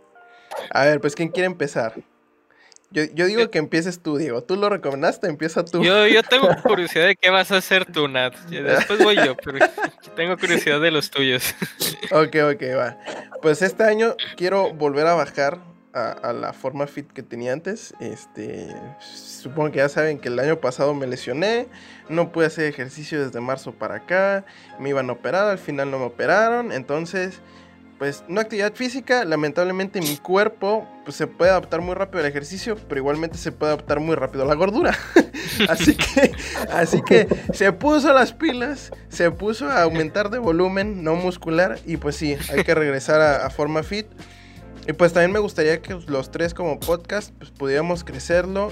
A 0.71 0.83
ver, 0.83 0.99
pues, 0.99 1.15
¿quién 1.15 1.29
quiere 1.29 1.47
empezar? 1.47 1.93
Yo, 2.95 3.03
yo 3.13 3.25
digo 3.25 3.51
que 3.51 3.57
empieces 3.57 3.99
tú, 3.99 4.17
Diego. 4.17 4.41
Tú 4.41 4.55
lo 4.55 4.69
recomendaste, 4.69 5.27
empieza 5.27 5.65
tú. 5.65 5.83
Yo, 5.83 6.07
yo 6.07 6.23
tengo 6.29 6.47
curiosidad 6.63 7.07
de 7.07 7.17
qué 7.17 7.29
vas 7.29 7.51
a 7.51 7.57
hacer 7.57 7.83
tú, 7.83 8.07
Nat. 8.07 8.33
Después 8.47 9.03
voy 9.03 9.17
yo, 9.17 9.35
pero 9.35 9.59
tengo 10.15 10.37
curiosidad 10.37 10.79
de 10.79 10.91
los 10.91 11.11
tuyos. 11.11 11.53
Ok, 12.11 12.35
ok, 12.53 12.61
va. 12.77 12.97
Pues 13.41 13.61
este 13.61 13.83
año 13.83 14.15
quiero 14.37 14.71
volver 14.73 15.07
a 15.07 15.15
bajar 15.15 15.59
a, 15.91 16.11
a 16.11 16.33
la 16.33 16.53
forma 16.53 16.85
fit 16.87 17.11
que 17.11 17.23
tenía 17.23 17.51
antes. 17.51 17.93
Este, 17.99 18.67
supongo 19.01 19.71
que 19.71 19.77
ya 19.79 19.89
saben 19.89 20.19
que 20.19 20.29
el 20.29 20.39
año 20.39 20.61
pasado 20.61 20.93
me 20.93 21.07
lesioné, 21.07 21.67
no 22.07 22.31
pude 22.31 22.45
hacer 22.45 22.65
ejercicio 22.65 23.25
desde 23.25 23.41
marzo 23.41 23.73
para 23.73 23.95
acá, 23.95 24.45
me 24.79 24.89
iban 24.89 25.09
a 25.09 25.13
operar, 25.13 25.47
al 25.47 25.57
final 25.57 25.89
no 25.89 25.97
me 25.97 26.05
operaron, 26.05 26.71
entonces 26.71 27.41
pues 27.97 28.23
no 28.27 28.41
actividad 28.41 28.73
física, 28.73 29.23
lamentablemente 29.23 30.01
mi 30.01 30.17
cuerpo 30.17 30.87
pues, 31.05 31.15
se 31.15 31.27
puede 31.27 31.51
adaptar 31.51 31.81
muy 31.81 31.95
rápido 31.95 32.19
al 32.19 32.29
ejercicio, 32.29 32.75
pero 32.89 32.99
igualmente 32.99 33.37
se 33.37 33.51
puede 33.51 33.73
adaptar 33.73 33.99
muy 33.99 34.15
rápido 34.15 34.43
a 34.43 34.47
la 34.47 34.55
gordura. 34.55 34.97
así 35.69 35.95
que 35.95 36.31
así 36.71 37.01
que 37.01 37.27
se 37.53 37.71
puso 37.71 38.13
las 38.13 38.33
pilas, 38.33 38.91
se 39.07 39.31
puso 39.31 39.69
a 39.69 39.83
aumentar 39.83 40.29
de 40.29 40.39
volumen, 40.39 41.03
no 41.03 41.15
muscular 41.15 41.79
y 41.85 41.97
pues 41.97 42.17
sí, 42.17 42.35
hay 42.51 42.63
que 42.63 42.75
regresar 42.75 43.21
a, 43.21 43.45
a 43.45 43.49
forma 43.49 43.83
fit. 43.83 44.07
Y 44.87 44.93
pues 44.93 45.13
también 45.13 45.31
me 45.31 45.39
gustaría 45.39 45.81
que 45.81 45.97
los 46.07 46.31
tres 46.31 46.53
como 46.53 46.79
podcast 46.79 47.31
pues 47.37 47.49
pudiéramos 47.51 48.03
crecerlo. 48.03 48.71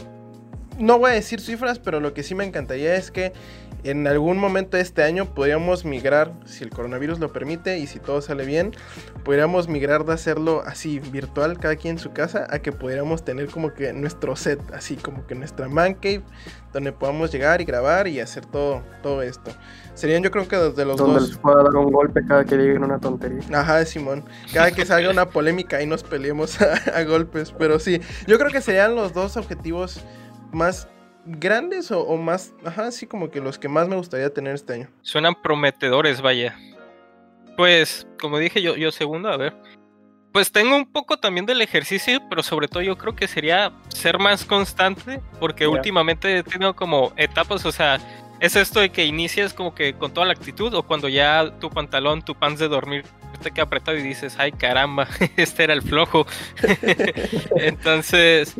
No 0.78 1.00
voy 1.00 1.12
a 1.12 1.14
decir 1.14 1.40
cifras, 1.40 1.80
pero 1.80 2.00
lo 2.00 2.14
que 2.14 2.24
sí 2.24 2.36
me 2.36 2.44
encantaría 2.44 2.96
es 2.96 3.10
que 3.10 3.32
en 3.84 4.08
algún 4.08 4.38
momento 4.38 4.78
de 4.78 4.84
este 4.84 5.04
año 5.04 5.26
podríamos 5.26 5.86
migrar, 5.86 6.34
si 6.46 6.64
el 6.64 6.70
coronavirus 6.70 7.20
lo 7.20 7.32
permite 7.34 7.80
y 7.80 7.88
si 7.88 8.00
todo 8.00 8.22
sale 8.22 8.46
bien, 8.46 8.72
podríamos 9.24 9.68
migrar 9.68 10.06
de 10.06 10.14
hacerlo 10.14 10.64
así 10.66 11.00
virtual, 11.00 11.60
cada 11.60 11.76
quien 11.76 11.94
en 11.94 12.00
su 12.00 12.14
casa, 12.14 12.48
a 12.50 12.60
que 12.60 12.72
pudiéramos 12.72 13.26
tener 13.26 13.48
como 13.48 13.74
que 13.74 13.92
nuestro 13.94 14.36
set, 14.36 14.60
así 14.74 14.96
como 14.96 15.28
que 15.28 15.36
nuestra 15.36 15.68
man 15.68 15.96
cave, 15.96 16.22
donde 16.72 16.92
podamos 16.92 17.32
llegar 17.32 17.62
y 17.62 17.66
grabar 17.66 18.08
y 18.08 18.20
hacer 18.20 18.46
todo, 18.46 18.82
todo 19.02 19.22
esto. 19.22 19.52
Serían 19.94 20.24
yo 20.24 20.32
creo 20.32 20.48
que 20.48 20.56
desde 20.56 20.86
los 20.86 20.98
Donde 20.98 21.20
dos... 21.20 21.30
les 21.30 21.38
pueda 21.38 21.64
dar 21.64 21.76
un 21.76 21.92
golpe 21.92 22.26
cada 22.26 22.46
que 22.46 22.58
digan 22.58 22.84
una 22.84 23.00
tontería. 23.00 23.42
Ajá, 23.54 23.86
Simón. 23.86 24.24
Cada 24.52 24.72
que 24.72 24.86
salga 24.86 25.10
una 25.12 25.30
polémica 25.30 25.82
y 25.82 25.86
nos 25.86 26.04
peleemos 26.04 26.60
a, 26.62 26.74
a 26.96 27.04
golpes. 27.04 27.54
Pero 27.58 27.80
sí, 27.80 28.02
yo 28.26 28.40
creo 28.40 28.50
que 28.50 28.62
serían 28.62 28.96
los 28.96 29.14
dos 29.14 29.38
objetivos 29.38 30.04
más 30.52 30.88
grandes 31.26 31.92
o, 31.92 32.02
o 32.02 32.18
más, 32.18 32.54
ajá, 32.66 32.92
sí, 32.92 33.08
como 33.08 33.30
que 33.30 33.40
los 33.40 33.58
que 33.58 33.70
más 33.70 33.88
me 33.88 33.96
gustaría 33.96 34.34
tener 34.34 34.56
este 34.56 34.74
año. 34.74 34.90
Suenan 35.02 35.36
prometedores, 35.42 36.22
vaya. 36.22 36.58
Pues, 37.56 38.08
como 38.20 38.38
dije 38.38 38.62
yo, 38.62 38.76
yo 38.76 38.92
segundo, 38.92 39.30
a 39.30 39.38
ver. 39.38 39.54
Pues 40.32 40.52
tengo 40.52 40.76
un 40.76 40.92
poco 40.92 41.18
también 41.18 41.46
del 41.46 41.62
ejercicio, 41.62 42.20
pero 42.28 42.42
sobre 42.42 42.68
todo 42.68 42.82
yo 42.82 42.98
creo 42.98 43.16
que 43.16 43.28
sería 43.28 43.72
ser 43.90 44.18
más 44.18 44.44
constante, 44.46 45.22
porque 45.40 45.68
últimamente 45.68 46.40
he 46.40 46.44
tenido 46.44 46.76
como 46.76 47.14
etapas, 47.18 47.64
o 47.66 47.72
sea, 47.72 48.00
es 48.40 48.56
esto 48.56 48.80
de 48.80 48.90
que 48.90 49.06
inicias 49.06 49.54
como 49.54 49.76
que 49.76 49.94
con 49.94 50.12
toda 50.12 50.26
la 50.26 50.34
actitud, 50.34 50.74
o 50.74 50.82
cuando 50.82 51.08
ya 51.08 51.54
tu 51.60 51.70
pantalón, 51.70 52.24
tu 52.24 52.34
pants 52.34 52.60
de 52.60 52.68
dormir 52.68 53.06
te 53.44 53.52
queda 53.52 53.66
apretado 53.66 53.98
y 53.98 54.02
dices, 54.02 54.36
ay 54.40 54.52
caramba, 54.52 55.08
este 55.38 55.66
era 55.66 55.74
el 55.74 55.84
flojo. 55.84 56.26
Entonces, 57.58 58.56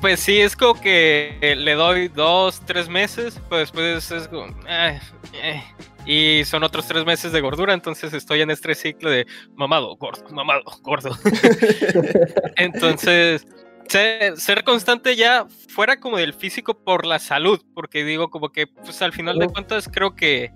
pues 0.00 0.20
sí, 0.20 0.40
es 0.40 0.56
como 0.56 0.80
que 0.80 1.36
eh, 1.40 1.56
le 1.56 1.74
doy 1.74 2.08
dos, 2.08 2.60
tres 2.66 2.88
meses, 2.88 3.40
pues 3.48 3.62
después 3.62 4.10
es 4.10 4.28
como, 4.28 4.54
"Ay, 4.66 4.98
eh", 5.42 5.62
y 6.06 6.44
son 6.44 6.62
otros 6.62 6.86
tres 6.86 7.04
meses 7.04 7.32
de 7.32 7.40
gordura, 7.40 7.74
entonces 7.74 8.12
estoy 8.14 8.40
en 8.40 8.50
este 8.50 8.74
ciclo 8.74 9.10
de 9.10 9.26
mamado, 9.54 9.96
gordo, 9.96 10.24
mamado, 10.30 10.62
gordo. 10.82 11.10
entonces, 12.56 13.46
ser, 13.88 14.36
ser 14.36 14.64
constante 14.64 15.16
ya 15.16 15.46
fuera 15.68 16.00
como 16.00 16.16
del 16.16 16.32
físico 16.32 16.74
por 16.74 17.04
la 17.04 17.18
salud, 17.18 17.60
porque 17.74 18.04
digo 18.04 18.30
como 18.30 18.50
que 18.50 18.66
pues 18.66 19.02
al 19.02 19.12
final 19.12 19.38
de 19.38 19.48
cuentas 19.48 19.88
creo 19.92 20.14
que 20.14 20.52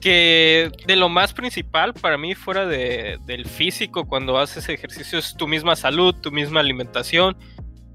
que 0.00 0.70
de 0.86 0.96
lo 0.96 1.08
más 1.08 1.32
principal 1.32 1.92
para 1.94 2.16
mí 2.16 2.34
fuera 2.34 2.66
de, 2.66 3.18
del 3.26 3.46
físico 3.46 4.06
cuando 4.06 4.38
haces 4.38 4.68
ejercicio 4.68 5.18
es 5.18 5.36
tu 5.36 5.46
misma 5.46 5.76
salud, 5.76 6.14
tu 6.14 6.30
misma 6.30 6.60
alimentación. 6.60 7.36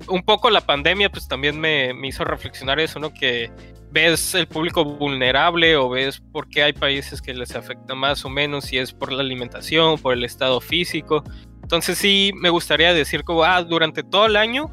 Un 0.07 0.23
poco 0.23 0.49
la 0.49 0.61
pandemia 0.61 1.09
pues 1.09 1.27
también 1.27 1.59
me, 1.59 1.93
me 1.93 2.07
hizo 2.07 2.23
reflexionar 2.23 2.79
eso, 2.79 2.99
¿no? 2.99 3.13
Que 3.13 3.51
ves 3.91 4.35
el 4.35 4.47
público 4.47 4.85
vulnerable 4.85 5.75
o 5.75 5.89
ves 5.89 6.19
por 6.31 6.49
qué 6.49 6.63
hay 6.63 6.73
países 6.73 7.21
que 7.21 7.33
les 7.33 7.55
afecta 7.55 7.95
más 7.95 8.23
o 8.25 8.29
menos, 8.29 8.65
si 8.65 8.77
es 8.77 8.93
por 8.93 9.11
la 9.11 9.21
alimentación, 9.21 9.97
por 9.97 10.13
el 10.13 10.23
estado 10.23 10.59
físico. 10.59 11.23
Entonces 11.63 11.97
sí 11.97 12.31
me 12.35 12.49
gustaría 12.49 12.93
decir 12.93 13.23
como, 13.23 13.43
ah, 13.43 13.63
durante 13.63 14.03
todo 14.03 14.25
el 14.25 14.35
año, 14.35 14.69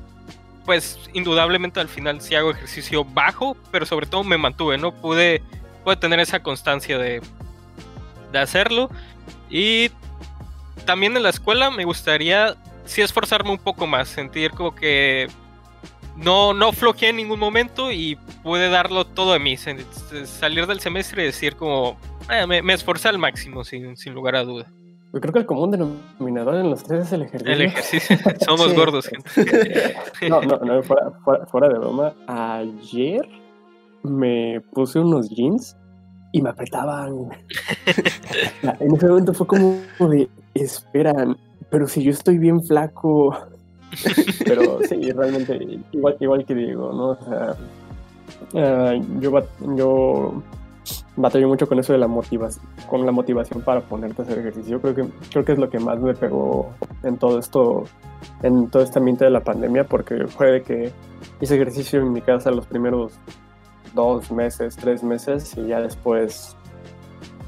pues 0.65 0.99
indudablemente 1.13 1.81
al 1.81 1.89
final 1.89 2.21
sí 2.21 2.35
hago 2.35 2.51
ejercicio 2.51 3.05
bajo, 3.05 3.57
pero 3.71 3.87
sobre 3.87 4.07
todo 4.07 4.25
me 4.25 4.39
mantuve, 4.39 4.79
¿no? 4.79 4.93
Pude, 4.93 5.43
pude 5.85 5.97
tener 5.97 6.21
esa 6.21 6.43
constancia 6.43 6.99
de, 6.99 7.21
de 8.33 8.39
hacerlo. 8.39 8.91
Y 9.51 9.91
también 10.85 11.17
en 11.17 11.23
la 11.23 11.31
escuela 11.31 11.71
me 11.71 11.85
gustaría 11.85 12.57
sí 12.85 13.03
esforzarme 13.03 13.51
un 13.51 13.59
poco 13.59 13.87
más, 13.87 14.09
sentir 14.09 14.51
como 14.53 14.75
que 14.75 15.29
no, 16.17 16.55
no 16.55 16.73
flojeé 16.73 17.11
en 17.11 17.17
ningún 17.17 17.41
momento 17.41 17.91
y 17.91 18.17
pude 18.43 18.69
darlo 18.69 19.05
todo 19.05 19.33
de 19.33 19.39
mí, 19.41 19.57
salir 19.57 20.67
del 20.67 20.81
semestre 20.81 21.23
y 21.23 21.27
decir 21.27 21.57
como, 21.57 21.97
"Ah, 22.29 22.47
me, 22.47 22.63
me 22.63 22.73
esforcé 22.75 23.09
al 23.09 23.19
máximo, 23.19 23.65
sin, 23.65 23.97
sin 23.97 24.15
lugar 24.15 24.37
a 24.37 24.45
duda. 24.45 24.71
Yo 25.13 25.21
creo 25.21 25.33
que 25.33 25.39
el 25.41 25.47
común 25.47 25.71
denominador 25.71 26.57
en 26.57 26.71
los 26.71 26.83
tres 26.83 27.07
es 27.07 27.13
el 27.13 27.23
ejercicio. 27.23 27.55
El 27.55 27.61
ejercicio, 27.63 28.17
somos 28.45 28.71
Sí. 28.71 28.77
gordos, 28.77 29.07
gente. 29.09 29.95
No, 30.29 30.41
no, 30.43 30.57
no, 30.59 30.83
fuera, 30.83 31.11
fuera, 31.25 31.47
fuera 31.47 31.69
de 31.69 31.79
broma. 31.79 32.15
Ayer 32.27 33.21
me 34.03 34.61
puse 34.73 34.99
unos 34.99 35.29
jeans 35.31 35.77
y 36.33 36.43
me 36.43 36.51
apretaban. 36.51 37.29
en 38.81 38.95
ese 38.97 39.07
momento 39.07 39.33
fue 39.35 39.47
como 39.47 39.79
de, 40.11 40.29
esperan, 40.55 41.37
pero 41.75 41.89
si 41.89 42.05
yo 42.05 42.13
estoy 42.13 42.39
bien 42.39 42.63
flaco. 42.63 43.37
pero 44.47 44.79
sí, 44.89 45.11
realmente, 45.11 45.81
igual, 45.91 46.17
igual 46.21 46.45
que 46.45 46.55
digo, 46.55 46.93
¿no? 46.93 47.09
O 47.09 47.17
sea, 47.17 47.57
ah, 48.55 48.95
yo, 49.19 49.33
bat- 49.33 49.77
yo 49.77 50.41
batallo 51.17 51.49
mucho 51.49 51.67
con 51.67 51.81
eso 51.81 51.93
de 51.93 51.99
la 51.99 52.07
motivación, 52.07 52.65
con 52.89 53.05
la 53.05 53.11
motivación 53.11 53.61
para 53.63 53.81
ponerte 53.81 54.23
a 54.23 54.25
hacer 54.25 54.39
ejercicio. 54.39 54.81
Creo 54.81 54.95
que, 54.95 55.05
creo 55.33 55.45
que 55.45 55.53
es 55.53 55.59
lo 55.59 55.69
que 55.69 55.81
más 55.81 55.99
me 55.99 56.15
pegó 56.15 56.71
en 57.03 57.17
todo 57.17 57.41
esto 57.41 57.83
en 58.45 58.69
todo 58.69 58.85
este 58.85 59.01
ambiente 59.01 59.25
de 59.25 59.33
la 59.33 59.41
pandemia 59.41 59.83
porque 59.83 60.29
fue 60.29 60.53
de 60.53 60.63
que 60.63 60.93
hice 61.41 61.57
ejercicio 61.57 62.01
en 62.01 62.13
mi 62.13 62.21
casa 62.21 62.53
los 62.53 62.67
primeros 62.67 63.15
dos 63.95 64.31
meses, 64.31 64.77
tres 64.77 65.03
meses 65.03 65.57
y 65.59 65.67
ya 65.67 65.81
después 65.81 66.57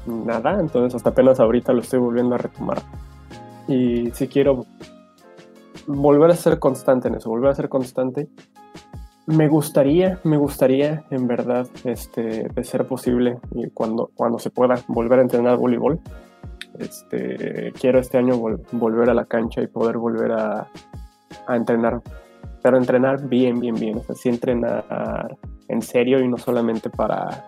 nada, 0.05 0.59
entonces 0.59 0.95
hasta 0.95 1.11
apenas 1.11 1.39
ahorita 1.39 1.71
lo 1.71 1.79
estoy 1.79 1.99
volviendo 1.99 2.35
a 2.35 2.39
retomar. 2.39 2.81
Y 3.67 4.11
si 4.11 4.27
quiero 4.27 4.65
volver 5.87 6.31
a 6.31 6.35
ser 6.35 6.59
constante 6.59 7.07
en 7.07 7.15
eso, 7.15 7.29
volver 7.29 7.49
a 7.51 7.55
ser 7.55 7.69
constante, 7.69 8.27
me 9.25 9.47
gustaría, 9.49 10.19
me 10.23 10.37
gustaría 10.37 11.03
en 11.09 11.27
verdad, 11.27 11.67
este, 11.83 12.47
de 12.47 12.63
ser 12.63 12.87
posible 12.87 13.39
y 13.51 13.69
cuando, 13.71 14.09
cuando 14.15 14.39
se 14.39 14.49
pueda 14.49 14.75
volver 14.87 15.19
a 15.19 15.21
entrenar 15.23 15.57
voleibol. 15.57 15.99
Este, 16.79 17.73
quiero 17.79 17.99
este 17.99 18.17
año 18.17 18.35
vol- 18.35 18.61
volver 18.71 19.09
a 19.09 19.13
la 19.13 19.25
cancha 19.25 19.61
y 19.61 19.67
poder 19.67 19.97
volver 19.97 20.31
a, 20.31 20.67
a 21.47 21.55
entrenar, 21.55 22.01
pero 22.61 22.77
entrenar 22.77 23.27
bien, 23.27 23.59
bien, 23.59 23.75
bien. 23.75 23.97
O 24.07 24.13
sea, 24.13 24.31
entrenar 24.31 25.35
en 25.67 25.81
serio 25.81 26.19
y 26.21 26.27
no 26.27 26.37
solamente 26.37 26.89
para, 26.89 27.43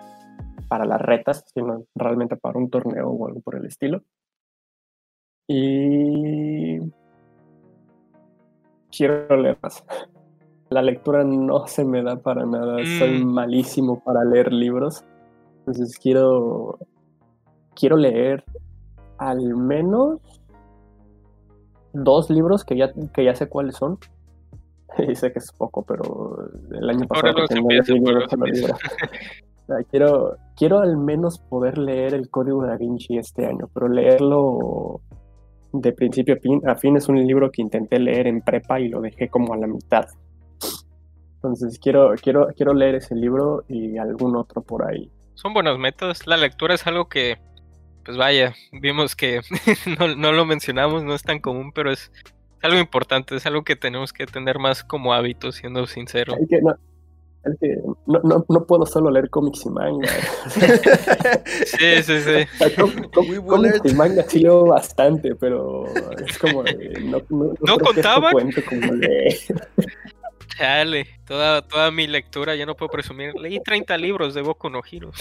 para 0.67 0.85
las 0.85 0.99
retas, 0.99 1.45
sino 1.53 1.83
realmente 1.95 2.35
para 2.38 2.57
un 2.57 2.69
torneo 2.69 3.07
o 3.07 3.27
algo 3.27 3.39
por 3.41 3.55
el 3.55 3.65
estilo. 3.65 4.01
Y 5.51 6.79
quiero 8.96 9.36
leer 9.36 9.58
más. 9.63 9.84
La 10.70 10.84
lectura 10.84 11.24
no 11.24 11.65
se 11.65 11.84
me 11.84 12.03
da 12.03 12.18
para 12.18 12.46
nada, 12.46 12.77
soy 13.00 13.24
Mm. 13.24 13.34
malísimo 13.34 14.00
para 14.00 14.24
leer 14.24 14.53
libros. 14.53 15.03
Entonces 15.60 15.98
quiero 15.98 16.77
quiero 17.75 17.98
leer 17.98 18.44
al 19.18 19.56
menos 19.56 20.20
dos 21.94 22.29
libros 22.29 22.63
que 22.63 22.77
ya, 22.77 22.91
que 23.13 23.24
ya 23.24 23.34
sé 23.34 23.50
cuáles 23.50 23.75
son. 23.75 23.98
Y 25.08 25.15
sé 25.15 25.32
que 25.32 25.39
es 25.39 25.51
poco, 25.51 25.84
pero 25.84 26.50
el 26.72 26.89
año 26.89 27.08
pasado... 27.08 27.29
Ahora 27.29 27.46
empieza, 27.50 27.86
se 27.86 27.94
olvida. 28.36 28.77
O 29.70 29.72
sea, 29.72 29.84
quiero, 29.84 30.36
quiero 30.56 30.79
al 30.79 30.98
menos 30.98 31.38
poder 31.38 31.77
leer 31.77 32.15
el 32.15 32.29
Código 32.32 32.65
da 32.65 32.75
Vinci 32.75 33.18
este 33.20 33.46
año, 33.46 33.70
pero 33.72 33.88
leerlo 33.88 35.00
de 35.71 35.91
principio 35.91 36.35
a 36.35 36.38
fin, 36.38 36.61
a 36.67 36.75
fin 36.75 36.97
es 36.97 37.07
un 37.07 37.25
libro 37.25 37.51
que 37.51 37.61
intenté 37.61 37.99
leer 37.99 38.27
en 38.27 38.41
prepa 38.41 38.79
y 38.79 38.89
lo 38.89 39.01
dejé 39.01 39.29
como 39.29 39.53
a 39.53 39.57
la 39.57 39.67
mitad. 39.67 40.07
Entonces 41.35 41.79
quiero, 41.79 42.13
quiero, 42.21 42.47
quiero 42.55 42.73
leer 42.73 42.95
ese 42.95 43.15
libro 43.15 43.63
y 43.67 43.97
algún 43.97 44.35
otro 44.35 44.61
por 44.61 44.85
ahí. 44.88 45.09
Son 45.35 45.53
buenos 45.53 45.79
métodos. 45.79 46.27
La 46.27 46.35
lectura 46.35 46.73
es 46.73 46.85
algo 46.85 47.07
que, 47.07 47.38
pues 48.03 48.17
vaya, 48.17 48.53
vimos 48.73 49.15
que 49.15 49.41
no, 49.99 50.15
no 50.15 50.31
lo 50.33 50.45
mencionamos, 50.45 51.03
no 51.03 51.15
es 51.15 51.23
tan 51.23 51.39
común, 51.39 51.71
pero 51.73 51.91
es 51.91 52.11
algo 52.61 52.77
importante, 52.77 53.35
es 53.35 53.45
algo 53.45 53.63
que 53.63 53.75
tenemos 53.75 54.11
que 54.11 54.25
tener 54.25 54.59
más 54.59 54.83
como 54.83 55.13
hábito, 55.13 55.51
siendo 55.51 55.88
sincero. 55.88 56.35
Que 56.49 56.61
no, 56.61 56.75
es 57.46 57.58
que 57.60 57.81
no, 58.05 58.19
no, 58.24 58.46
no 58.48 58.65
puedo 58.65 58.86
solo 58.86 59.10
leer 59.10 59.29
cómics 59.29 59.65
y 59.65 59.69
manga. 59.69 60.10
sí, 61.65 62.03
sí, 62.03 62.19
sí. 62.22 62.46
cómics 63.48 63.81
y 63.84 63.93
manga 63.93 64.24
sí 64.24 64.39
leo 64.39 64.65
bastante, 64.65 65.36
pero 65.36 65.86
es 66.25 66.38
como 66.38 66.63
no, 66.63 67.22
no, 67.29 67.53
no, 67.62 67.77
contaba. 67.77 68.31
como 68.31 68.96
de... 68.96 69.38
Chale, 70.58 71.08
toda, 71.25 71.62
toda 71.62 71.89
mi 71.89 72.05
lectura, 72.08 72.53
ya 72.55 72.65
no 72.65 72.75
puedo 72.75 72.91
presumir. 72.91 73.34
Leí 73.36 73.62
30 73.62 73.98
libros 73.98 74.34
de 74.34 74.41
Boku 74.41 74.69
no 74.69 74.81
Hero. 74.91 75.12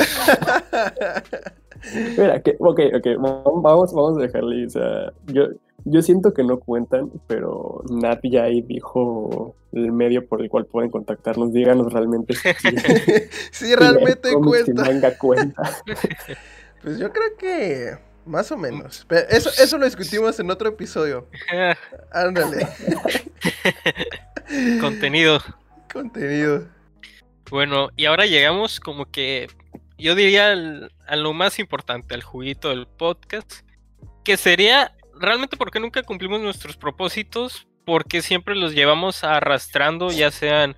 Mira, 2.19 2.43
que, 2.43 2.57
ok, 2.59 2.81
ok, 2.97 3.07
vamos, 3.19 3.93
vamos 3.93 4.19
a 4.19 4.23
dejarle. 4.23 4.67
O 4.67 4.71
sea, 4.71 5.13
yo, 5.27 5.45
yo 5.85 6.03
siento 6.03 6.35
que 6.35 6.45
no 6.45 6.59
cuentan, 6.59 7.11
pero 7.27 7.83
Nat 7.91 8.21
ya 8.25 8.45
ahí 8.45 8.63
dijo 8.63 9.55
el 9.73 9.93
medio 9.93 10.27
por 10.27 10.43
el 10.43 10.49
cual 10.49 10.67
pueden 10.67 10.91
contactarnos. 10.91 11.53
Díganos 11.53 11.93
realmente 11.93 12.35
si, 12.35 12.49
si 13.53 13.75
realmente 13.75 14.33
cuenta. 14.35 14.85
manga 14.85 15.17
cuenta. 15.17 15.63
pues 16.83 16.99
yo 16.99 17.13
creo 17.13 17.37
que 17.39 17.99
más 18.27 18.53
o 18.53 18.57
menos. 18.57 19.07
Pero 19.09 19.29
eso, 19.29 19.51
eso 19.51 19.79
lo 19.79 19.85
discutimos 19.85 20.39
en 20.41 20.51
otro 20.51 20.69
episodio. 20.69 21.27
Ándale. 22.13 22.69
Contenido. 24.81 25.41
Contenido. 25.93 26.67
Bueno, 27.51 27.89
y 27.97 28.05
ahora 28.05 28.27
llegamos 28.27 28.79
como 28.79 29.07
que, 29.11 29.49
yo 29.97 30.15
diría 30.15 30.53
a 31.07 31.17
lo 31.17 31.33
más 31.33 31.59
importante, 31.59 32.15
al 32.15 32.23
juguito 32.23 32.69
del 32.69 32.87
podcast, 32.87 33.61
que 34.23 34.37
sería 34.37 34.95
realmente 35.21 35.57
porque 35.57 35.81
nunca 35.81 36.03
cumplimos 36.03 36.41
nuestros 36.41 36.77
propósitos, 36.77 37.67
porque 37.85 38.23
siempre 38.23 38.55
los 38.55 38.75
llevamos 38.75 39.25
arrastrando, 39.25 40.11
ya 40.11 40.31
sean 40.31 40.77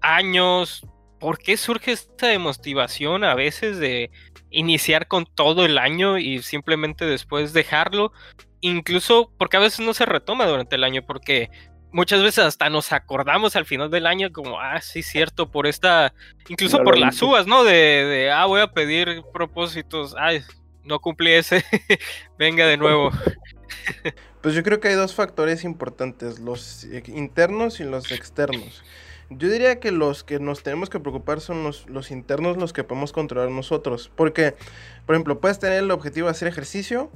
años, 0.00 0.86
¿por 1.18 1.38
qué 1.38 1.56
surge 1.56 1.92
esta 1.92 2.28
demotivación 2.28 3.24
a 3.24 3.34
veces 3.34 3.78
de 3.78 4.10
iniciar 4.50 5.06
con 5.08 5.24
todo 5.24 5.64
el 5.64 5.78
año 5.78 6.18
y 6.18 6.42
simplemente 6.42 7.04
después 7.04 7.52
dejarlo? 7.52 8.12
Incluso 8.60 9.32
porque 9.38 9.56
a 9.56 9.60
veces 9.60 9.80
no 9.80 9.94
se 9.94 10.06
retoma 10.06 10.46
durante 10.46 10.76
el 10.76 10.84
año, 10.84 11.04
porque 11.06 11.50
muchas 11.92 12.22
veces 12.22 12.44
hasta 12.44 12.70
nos 12.70 12.92
acordamos 12.92 13.54
al 13.54 13.66
final 13.66 13.90
del 13.90 14.06
año 14.06 14.32
como, 14.32 14.60
ah, 14.60 14.80
sí, 14.80 15.02
cierto, 15.02 15.50
por 15.50 15.66
esta, 15.66 16.14
incluso 16.48 16.82
por 16.82 16.98
las 16.98 17.20
uvas, 17.22 17.46
¿no? 17.46 17.64
De, 17.64 17.72
de, 17.72 18.30
ah, 18.30 18.46
voy 18.46 18.60
a 18.60 18.72
pedir 18.72 19.22
propósitos, 19.32 20.14
ay, 20.18 20.42
no 20.84 21.00
cumplí 21.00 21.32
ese, 21.32 21.64
venga 22.38 22.66
de 22.66 22.76
nuevo. 22.76 23.10
Pues 24.42 24.56
yo 24.56 24.64
creo 24.64 24.80
que 24.80 24.88
hay 24.88 24.94
dos 24.96 25.14
factores 25.14 25.62
importantes, 25.62 26.40
los 26.40 26.82
internos 27.06 27.78
y 27.78 27.84
los 27.84 28.10
externos. 28.10 28.82
Yo 29.30 29.48
diría 29.48 29.78
que 29.78 29.92
los 29.92 30.24
que 30.24 30.40
nos 30.40 30.64
tenemos 30.64 30.90
que 30.90 30.98
preocupar 30.98 31.40
son 31.40 31.62
los, 31.62 31.88
los, 31.88 32.10
internos, 32.10 32.56
los 32.56 32.72
que 32.72 32.82
podemos 32.82 33.12
controlar 33.12 33.50
nosotros. 33.50 34.10
Porque, 34.16 34.56
por 35.06 35.14
ejemplo, 35.14 35.40
puedes 35.40 35.60
tener 35.60 35.78
el 35.78 35.92
objetivo 35.92 36.26
de 36.26 36.32
hacer 36.32 36.48
ejercicio, 36.48 37.08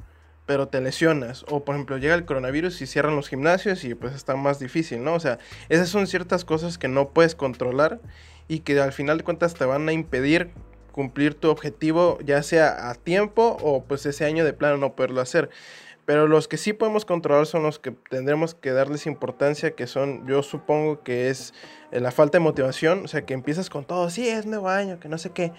pero 0.47 0.69
te 0.69 0.81
lesionas. 0.81 1.45
O 1.49 1.65
por 1.65 1.75
ejemplo, 1.75 1.99
llega 1.99 2.15
el 2.15 2.25
coronavirus 2.25 2.81
y 2.81 2.87
cierran 2.87 3.17
los 3.17 3.29
gimnasios 3.29 3.83
y 3.85 3.95
pues 3.95 4.15
está 4.15 4.37
más 4.37 4.61
difícil, 4.61 5.03
¿no? 5.03 5.15
O 5.15 5.21
sea, 5.21 5.39
esas 5.69 5.89
son 5.89 6.07
ciertas 6.07 6.45
cosas 6.45 6.79
que 6.79 6.89
no 6.89 7.09
puedes 7.11 7.35
controlar 7.35 8.01
y 8.49 8.61
que 8.61 8.81
al 8.81 8.93
final 8.93 9.19
de 9.19 9.25
cuentas 9.25 9.55
te 9.55 9.65
van 9.65 9.89
a 9.89 9.93
impedir 9.93 10.53
cumplir 10.97 11.35
tu 11.35 11.51
objetivo, 11.51 12.19
ya 12.25 12.43
sea 12.43 12.89
a 12.91 12.95
tiempo 12.95 13.59
o 13.61 13.85
pues 13.85 14.07
ese 14.07 14.25
año 14.25 14.47
de 14.47 14.55
plano 14.55 14.79
no 14.79 14.97
poderlo 14.97 15.21
hacer. 15.21 15.51
Pero 16.07 16.29
los 16.29 16.47
que 16.47 16.57
sí 16.57 16.73
podemos 16.73 17.05
controlar 17.05 17.47
son 17.47 17.65
los 17.65 17.81
que 17.81 17.91
tendremos 17.91 18.55
que 18.55 18.71
darles 18.71 19.07
importancia, 19.07 19.73
que 19.73 19.89
son, 19.89 20.25
yo 20.27 20.45
supongo 20.45 21.03
que 21.03 21.31
es 21.31 21.53
eh, 21.91 22.01
la 22.01 22.13
falta 22.13 22.39
de 22.39 22.45
motivación, 22.45 23.05
o 23.05 23.09
sea, 23.09 23.27
que 23.27 23.35
empiezas 23.35 23.69
con 23.69 23.85
todo, 23.85 24.09
sí, 24.09 24.29
es 24.29 24.47
nuevo 24.47 24.69
año, 24.69 25.01
que 25.01 25.09
no 25.09 25.19
sé 25.19 25.31
qué, 25.31 25.53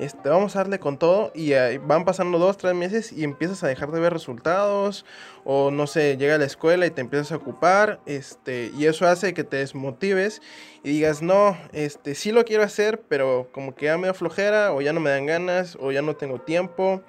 este, 0.00 0.28
vamos 0.28 0.56
a 0.56 0.60
darle 0.60 0.80
con 0.80 0.98
todo 0.98 1.30
y 1.36 1.52
van 1.78 2.04
pasando 2.04 2.38
dos, 2.38 2.56
tres 2.56 2.74
meses 2.74 3.12
y 3.12 3.22
empiezas 3.22 3.62
a 3.62 3.68
dejar 3.68 3.92
de 3.92 4.00
ver 4.00 4.12
resultados 4.12 5.04
o 5.44 5.70
no 5.70 5.86
sé, 5.86 6.16
llega 6.16 6.34
a 6.34 6.38
la 6.38 6.46
escuela 6.46 6.84
y 6.86 6.90
te 6.90 7.00
empiezas 7.00 7.30
a 7.30 7.36
ocupar, 7.36 8.00
este, 8.04 8.72
y 8.76 8.86
eso 8.86 9.06
hace 9.06 9.34
que 9.34 9.44
te 9.44 9.58
desmotives 9.58 10.42
y 10.82 10.90
digas, 10.90 11.22
no, 11.22 11.56
este, 11.72 12.16
sí 12.16 12.32
lo 12.32 12.44
quiero 12.44 12.64
hacer, 12.64 13.02
pero 13.08 13.48
como 13.52 13.76
que 13.76 13.86
ya 13.86 13.98
me 13.98 14.08
da 14.08 14.14
flojera 14.14 14.72
o 14.72 14.80
ya 14.80 14.92
no 14.92 14.98
me 14.98 15.10
dan 15.10 15.26
ganas 15.26 15.78
o 15.80 15.92
ya 15.92 16.02
no 16.02 16.16
tengo 16.16 16.40
tiempo 16.40 17.02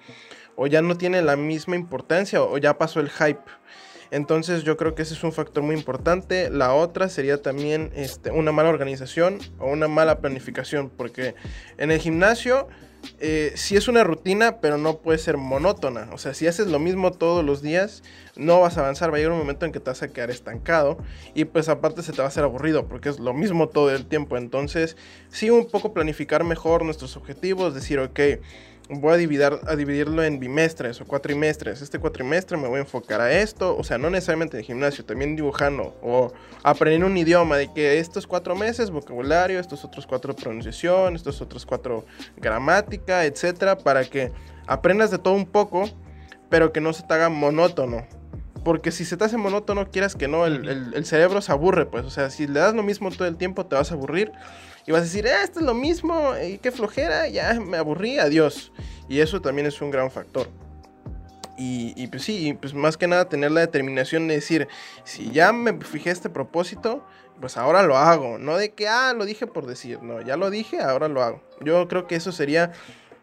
o 0.55 0.67
ya 0.67 0.81
no 0.81 0.97
tiene 0.97 1.21
la 1.21 1.35
misma 1.35 1.75
importancia 1.75 2.41
o 2.41 2.57
ya 2.57 2.77
pasó 2.77 2.99
el 2.99 3.09
hype. 3.09 3.43
Entonces 4.13 4.63
yo 4.63 4.77
creo 4.77 4.93
que 4.93 5.01
ese 5.01 5.15
es 5.15 5.23
un 5.23 5.33
factor 5.33 5.63
muy 5.63 5.75
importante. 5.75 6.51
La 6.51 6.75
otra 6.75 7.09
sería 7.09 7.41
también 7.41 7.91
este, 7.95 8.29
una 8.29 8.51
mala 8.51 8.69
organización 8.69 9.39
o 9.57 9.71
una 9.71 9.87
mala 9.87 10.19
planificación, 10.19 10.91
porque 10.91 11.33
en 11.79 11.89
el 11.89 11.99
gimnasio 11.99 12.67
eh, 13.19 13.53
sí 13.55 13.75
es 13.75 13.87
una 13.87 14.03
rutina, 14.03 14.59
pero 14.61 14.77
no 14.77 14.99
puede 14.99 15.17
ser 15.17 15.37
monótona. 15.37 16.09
O 16.13 16.19
sea, 16.19 16.35
si 16.35 16.45
haces 16.45 16.67
lo 16.67 16.77
mismo 16.77 17.11
todos 17.11 17.43
los 17.43 17.63
días, 17.63 18.03
no 18.35 18.61
vas 18.61 18.77
a 18.77 18.81
avanzar. 18.81 19.11
Va 19.11 19.15
a 19.15 19.17
llegar 19.17 19.31
un 19.31 19.39
momento 19.39 19.65
en 19.65 19.71
que 19.71 19.79
te 19.79 19.89
vas 19.89 20.03
a 20.03 20.07
quedar 20.09 20.29
estancado 20.29 20.99
y 21.33 21.45
pues 21.45 21.67
aparte 21.67 22.03
se 22.03 22.11
te 22.11 22.19
va 22.19 22.25
a 22.25 22.27
hacer 22.27 22.43
aburrido 22.43 22.87
porque 22.87 23.09
es 23.09 23.19
lo 23.19 23.33
mismo 23.33 23.67
todo 23.69 23.89
el 23.89 24.05
tiempo. 24.05 24.37
Entonces 24.37 24.95
sí 25.29 25.49
un 25.49 25.67
poco 25.71 25.91
planificar 25.91 26.43
mejor 26.43 26.85
nuestros 26.85 27.17
objetivos, 27.17 27.73
decir, 27.73 27.97
ok 27.97 28.19
voy 28.89 29.13
a, 29.13 29.17
dividir, 29.17 29.59
a 29.65 29.75
dividirlo 29.75 30.23
en 30.23 30.39
bimestres 30.39 30.99
o 31.01 31.05
cuatrimestres. 31.05 31.81
Este 31.81 31.99
cuatrimestre 31.99 32.57
me 32.57 32.67
voy 32.67 32.77
a 32.77 32.81
enfocar 32.81 33.21
a 33.21 33.31
esto, 33.31 33.75
o 33.77 33.83
sea, 33.83 33.97
no 33.97 34.09
necesariamente 34.09 34.57
en 34.57 34.63
gimnasio, 34.63 35.05
también 35.05 35.35
dibujando 35.35 35.95
o 36.01 36.33
aprendiendo 36.63 37.07
un 37.07 37.17
idioma, 37.17 37.57
de 37.57 37.71
que 37.73 37.99
estos 37.99 38.27
cuatro 38.27 38.55
meses 38.55 38.91
vocabulario, 38.91 39.59
estos 39.59 39.85
otros 39.85 40.05
cuatro 40.05 40.35
pronunciación, 40.35 41.15
estos 41.15 41.41
otros 41.41 41.65
cuatro 41.65 42.05
gramática, 42.37 43.25
etcétera, 43.25 43.77
para 43.77 44.03
que 44.03 44.31
aprendas 44.67 45.11
de 45.11 45.19
todo 45.19 45.33
un 45.33 45.45
poco, 45.45 45.89
pero 46.49 46.71
que 46.71 46.81
no 46.81 46.93
se 46.93 47.03
te 47.03 47.13
haga 47.13 47.29
monótono. 47.29 48.05
Porque 48.63 48.91
si 48.91 49.03
se 49.03 49.17
te 49.17 49.25
hace 49.25 49.35
monótono, 49.35 49.91
quieras 49.91 50.15
que 50.15 50.29
no, 50.29 50.45
el, 50.45 50.93
el 50.93 51.05
cerebro 51.05 51.41
se 51.41 51.51
aburre, 51.51 51.85
pues. 51.85 52.05
O 52.05 52.09
sea, 52.09 52.29
si 52.29 52.47
le 52.47 52.61
das 52.61 52.73
lo 52.73 52.81
mismo 52.81 53.11
todo 53.11 53.27
el 53.27 53.35
tiempo, 53.35 53.65
te 53.65 53.75
vas 53.75 53.91
a 53.91 53.95
aburrir 53.95 54.31
y 54.85 54.91
vas 54.91 55.01
a 55.01 55.03
decir, 55.05 55.27
ah, 55.27 55.43
esto 55.43 55.59
es 55.59 55.65
lo 55.65 55.73
mismo, 55.73 56.33
y 56.37 56.57
qué 56.57 56.71
flojera, 56.71 57.27
ya 57.27 57.59
me 57.59 57.77
aburrí, 57.77 58.19
adiós. 58.19 58.71
Y 59.07 59.19
eso 59.19 59.41
también 59.41 59.67
es 59.67 59.81
un 59.81 59.91
gran 59.91 60.11
factor. 60.11 60.49
Y, 61.57 61.93
y, 61.95 62.07
pues 62.07 62.23
sí, 62.23 62.57
pues 62.59 62.73
más 62.73 62.97
que 62.97 63.07
nada 63.07 63.29
tener 63.29 63.51
la 63.51 63.61
determinación 63.61 64.27
de 64.27 64.35
decir, 64.35 64.67
si 65.03 65.29
ya 65.31 65.53
me 65.53 65.73
fijé 65.81 66.09
este 66.09 66.29
propósito, 66.29 67.05
pues 67.39 67.57
ahora 67.57 67.83
lo 67.83 67.97
hago. 67.97 68.37
No 68.39 68.57
de 68.57 68.71
que, 68.71 68.87
ah, 68.87 69.13
lo 69.13 69.25
dije 69.25 69.47
por 69.47 69.65
decir, 69.65 70.01
no, 70.01 70.21
ya 70.21 70.35
lo 70.35 70.49
dije, 70.49 70.79
ahora 70.79 71.07
lo 71.07 71.21
hago. 71.21 71.43
Yo 71.61 71.87
creo 71.87 72.07
que 72.07 72.15
eso 72.15 72.31
sería 72.31 72.71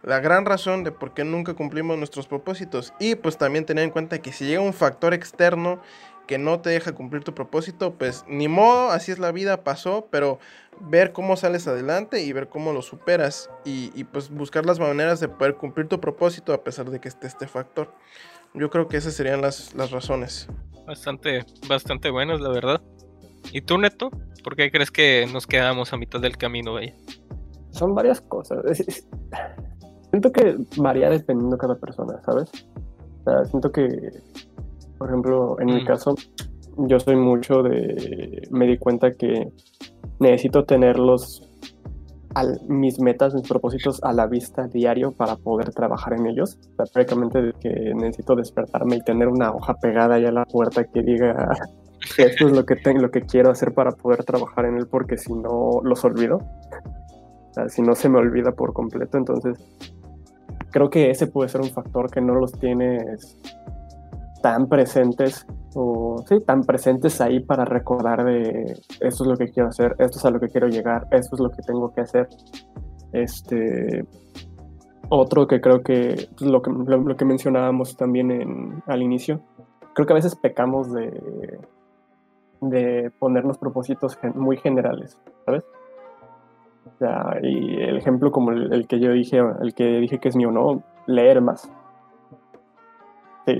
la 0.02 0.20
gran 0.20 0.44
razón 0.44 0.84
de 0.84 0.92
por 0.92 1.12
qué 1.12 1.24
nunca 1.24 1.54
cumplimos 1.54 1.98
nuestros 1.98 2.26
propósitos. 2.26 2.92
Y 2.98 3.16
pues 3.16 3.36
también 3.36 3.66
tener 3.66 3.84
en 3.84 3.90
cuenta 3.90 4.20
que 4.20 4.32
si 4.32 4.46
llega 4.46 4.60
un 4.60 4.72
factor 4.72 5.14
externo 5.14 5.80
que 6.30 6.38
no 6.38 6.60
te 6.60 6.70
deja 6.70 6.92
cumplir 6.92 7.24
tu 7.24 7.34
propósito, 7.34 7.94
pues 7.94 8.24
ni 8.28 8.46
modo, 8.46 8.92
así 8.92 9.10
es 9.10 9.18
la 9.18 9.32
vida, 9.32 9.64
pasó, 9.64 10.06
pero 10.12 10.38
ver 10.78 11.12
cómo 11.12 11.36
sales 11.36 11.66
adelante 11.66 12.22
y 12.22 12.32
ver 12.32 12.48
cómo 12.48 12.72
lo 12.72 12.82
superas 12.82 13.50
y, 13.64 14.04
pues 14.04 14.30
buscar 14.30 14.64
las 14.64 14.78
maneras 14.78 15.18
de 15.18 15.26
poder 15.26 15.56
cumplir 15.56 15.88
tu 15.88 16.00
propósito 16.00 16.52
a 16.52 16.62
pesar 16.62 16.88
de 16.88 17.00
que 17.00 17.08
esté 17.08 17.26
este 17.26 17.48
factor. 17.48 17.92
Yo 18.54 18.70
creo 18.70 18.86
que 18.86 18.96
esas 18.96 19.14
serían 19.14 19.40
las, 19.40 19.74
las 19.74 19.90
razones. 19.90 20.48
Bastante, 20.86 21.44
bastante 21.68 22.10
buenas, 22.10 22.40
la 22.40 22.50
verdad. 22.50 22.80
¿Y 23.52 23.62
tú, 23.62 23.76
Neto? 23.78 24.10
¿Por 24.44 24.54
qué 24.54 24.70
crees 24.70 24.92
que 24.92 25.26
nos 25.32 25.48
quedamos 25.48 25.92
a 25.92 25.96
mitad 25.96 26.20
del 26.20 26.36
camino, 26.36 26.76
ahí? 26.76 26.94
Son 27.72 27.92
varias 27.92 28.20
cosas. 28.20 28.64
Siento 30.10 30.30
que 30.30 30.56
varía 30.76 31.10
dependiendo 31.10 31.56
de 31.56 31.60
cada 31.60 31.74
persona, 31.74 32.22
¿sabes? 32.24 32.52
siento 33.50 33.70
que 33.70 34.12
por 35.00 35.08
ejemplo, 35.08 35.56
en 35.58 35.66
mi 35.68 35.82
caso, 35.82 36.14
yo 36.76 37.00
soy 37.00 37.16
mucho 37.16 37.62
de. 37.62 38.46
Me 38.50 38.66
di 38.66 38.76
cuenta 38.76 39.12
que 39.12 39.50
necesito 40.18 40.64
tenerlos. 40.64 41.46
Al, 42.34 42.60
mis 42.68 43.00
metas, 43.00 43.34
mis 43.34 43.48
propósitos 43.48 44.04
a 44.04 44.12
la 44.12 44.26
vista 44.26 44.68
diario 44.68 45.10
para 45.12 45.36
poder 45.36 45.70
trabajar 45.70 46.12
en 46.12 46.26
ellos. 46.26 46.58
O 46.60 46.76
sea, 46.76 46.84
prácticamente 46.92 47.52
que 47.60 47.94
necesito 47.94 48.36
despertarme 48.36 48.96
y 48.96 49.00
tener 49.00 49.28
una 49.28 49.50
hoja 49.52 49.72
pegada 49.80 50.16
ahí 50.16 50.26
a 50.26 50.32
la 50.32 50.44
puerta 50.44 50.84
que 50.84 51.02
diga 51.02 51.48
esto 52.18 52.46
es 52.46 52.52
lo 52.52 52.66
que 52.66 52.76
tengo, 52.76 53.00
lo 53.00 53.10
que 53.10 53.22
quiero 53.22 53.50
hacer 53.50 53.72
para 53.72 53.92
poder 53.92 54.22
trabajar 54.24 54.66
en 54.66 54.76
él, 54.76 54.86
porque 54.86 55.16
si 55.16 55.32
no 55.32 55.80
los 55.82 56.04
olvido. 56.04 56.36
O 56.36 57.54
sea, 57.54 57.70
si 57.70 57.80
no 57.80 57.94
se 57.94 58.10
me 58.10 58.18
olvida 58.18 58.52
por 58.52 58.74
completo, 58.74 59.16
entonces 59.16 59.58
creo 60.70 60.90
que 60.90 61.10
ese 61.10 61.26
puede 61.26 61.48
ser 61.48 61.62
un 61.62 61.70
factor 61.70 62.10
que 62.10 62.20
no 62.20 62.34
los 62.34 62.52
tienes 62.52 63.38
tan 64.42 64.68
presentes 64.68 65.46
o 65.74 66.22
sí, 66.26 66.40
tan 66.40 66.62
presentes 66.62 67.20
ahí 67.20 67.40
para 67.40 67.64
recordar 67.64 68.24
de 68.24 68.74
esto 69.00 69.24
es 69.24 69.28
lo 69.28 69.36
que 69.36 69.50
quiero 69.50 69.68
hacer, 69.68 69.94
esto 69.98 70.18
es 70.18 70.24
a 70.24 70.30
lo 70.30 70.40
que 70.40 70.48
quiero 70.48 70.68
llegar, 70.68 71.06
esto 71.10 71.36
es 71.36 71.40
lo 71.40 71.50
que 71.50 71.62
tengo 71.62 71.92
que 71.92 72.00
hacer. 72.00 72.28
Este 73.12 74.04
otro 75.08 75.46
que 75.46 75.60
creo 75.60 75.82
que 75.82 76.28
pues, 76.38 76.50
lo 76.50 76.62
que, 76.62 76.70
lo, 76.70 77.16
que 77.16 77.24
mencionábamos 77.24 77.96
también 77.96 78.30
en, 78.30 78.82
al 78.86 79.02
inicio, 79.02 79.40
creo 79.94 80.06
que 80.06 80.12
a 80.12 80.16
veces 80.16 80.36
pecamos 80.36 80.92
de 80.92 81.58
de 82.60 83.10
ponernos 83.18 83.58
propósitos 83.58 84.18
muy 84.34 84.56
generales, 84.58 85.18
¿sabes? 85.46 85.64
O 86.86 86.98
sea, 86.98 87.38
y 87.42 87.80
el 87.80 87.96
ejemplo 87.96 88.30
como 88.30 88.52
el, 88.52 88.86
que 88.86 89.00
yo 89.00 89.12
dije, 89.12 89.38
el 89.38 89.74
que 89.74 89.84
dije 90.00 90.18
que 90.18 90.28
es 90.28 90.36
mío, 90.36 90.50
¿no? 90.50 90.82
Leer 91.06 91.40
más. 91.40 91.70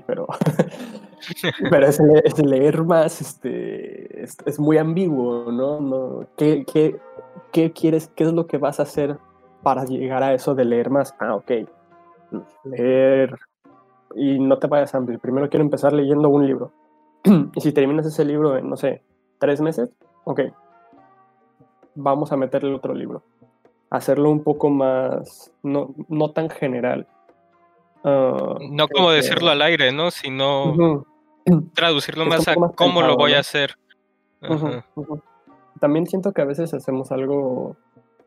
Pero, 0.07 0.27
pero 1.71 1.87
es, 1.87 2.01
leer 2.39 2.85
más, 2.85 3.21
este, 3.21 4.23
es, 4.23 4.59
muy 4.59 4.79
ambiguo, 4.79 5.51
¿no? 5.53 5.81
no 5.81 6.27
¿qué, 6.37 6.65
qué, 6.71 6.99
qué 7.53 7.73
quieres, 7.73 8.11
qué 8.15 8.25
es 8.25 8.33
lo 8.33 8.47
que 8.47 8.59
vas 8.59 8.81
a 8.81 8.85
hacer 8.85 9.19
para 9.63 9.85
llegar 9.85 10.23
a 10.23 10.33
eso 10.33 10.55
de 10.55 10.65
leer 10.65 10.91
más? 10.91 11.15
Ah, 11.19 11.35
ok, 11.35 11.51
leer 12.65 13.39
y 14.15 14.39
no 14.39 14.59
te 14.59 14.67
vayas 14.67 14.95
amplio. 14.95 15.19
Primero 15.19 15.49
quiero 15.49 15.65
empezar 15.65 15.93
leyendo 15.93 16.29
un 16.29 16.47
libro. 16.47 16.73
y 17.55 17.61
si 17.61 17.73
terminas 17.73 18.07
ese 18.07 18.25
libro 18.25 18.57
en, 18.57 18.69
no 18.69 18.77
sé, 18.77 19.03
tres 19.39 19.61
meses, 19.61 19.91
ok, 20.25 20.41
vamos 21.95 22.33
a 22.33 22.37
meterle 22.37 22.75
otro 22.75 22.95
libro. 22.95 23.23
Hacerlo 23.91 24.31
un 24.31 24.43
poco 24.43 24.71
más, 24.71 25.53
no, 25.63 25.95
no 26.09 26.31
tan 26.31 26.49
general. 26.49 27.07
No 28.05 28.89
como 28.89 29.11
decirlo 29.11 29.51
al 29.51 29.63
aire, 29.63 29.93
¿no? 29.93 30.11
Sino 30.11 31.05
traducirlo 31.75 32.27
más 32.27 32.49
a 32.49 32.55
cómo 32.55 33.03
lo 33.03 33.17
voy 33.17 33.35
a 33.35 33.41
hacer. 33.41 33.77
También 35.81 36.07
siento 36.07 36.33
que 36.33 36.43
a 36.43 36.47
veces 36.47 36.75
hacemos 36.75 37.11
algo, 37.13 37.77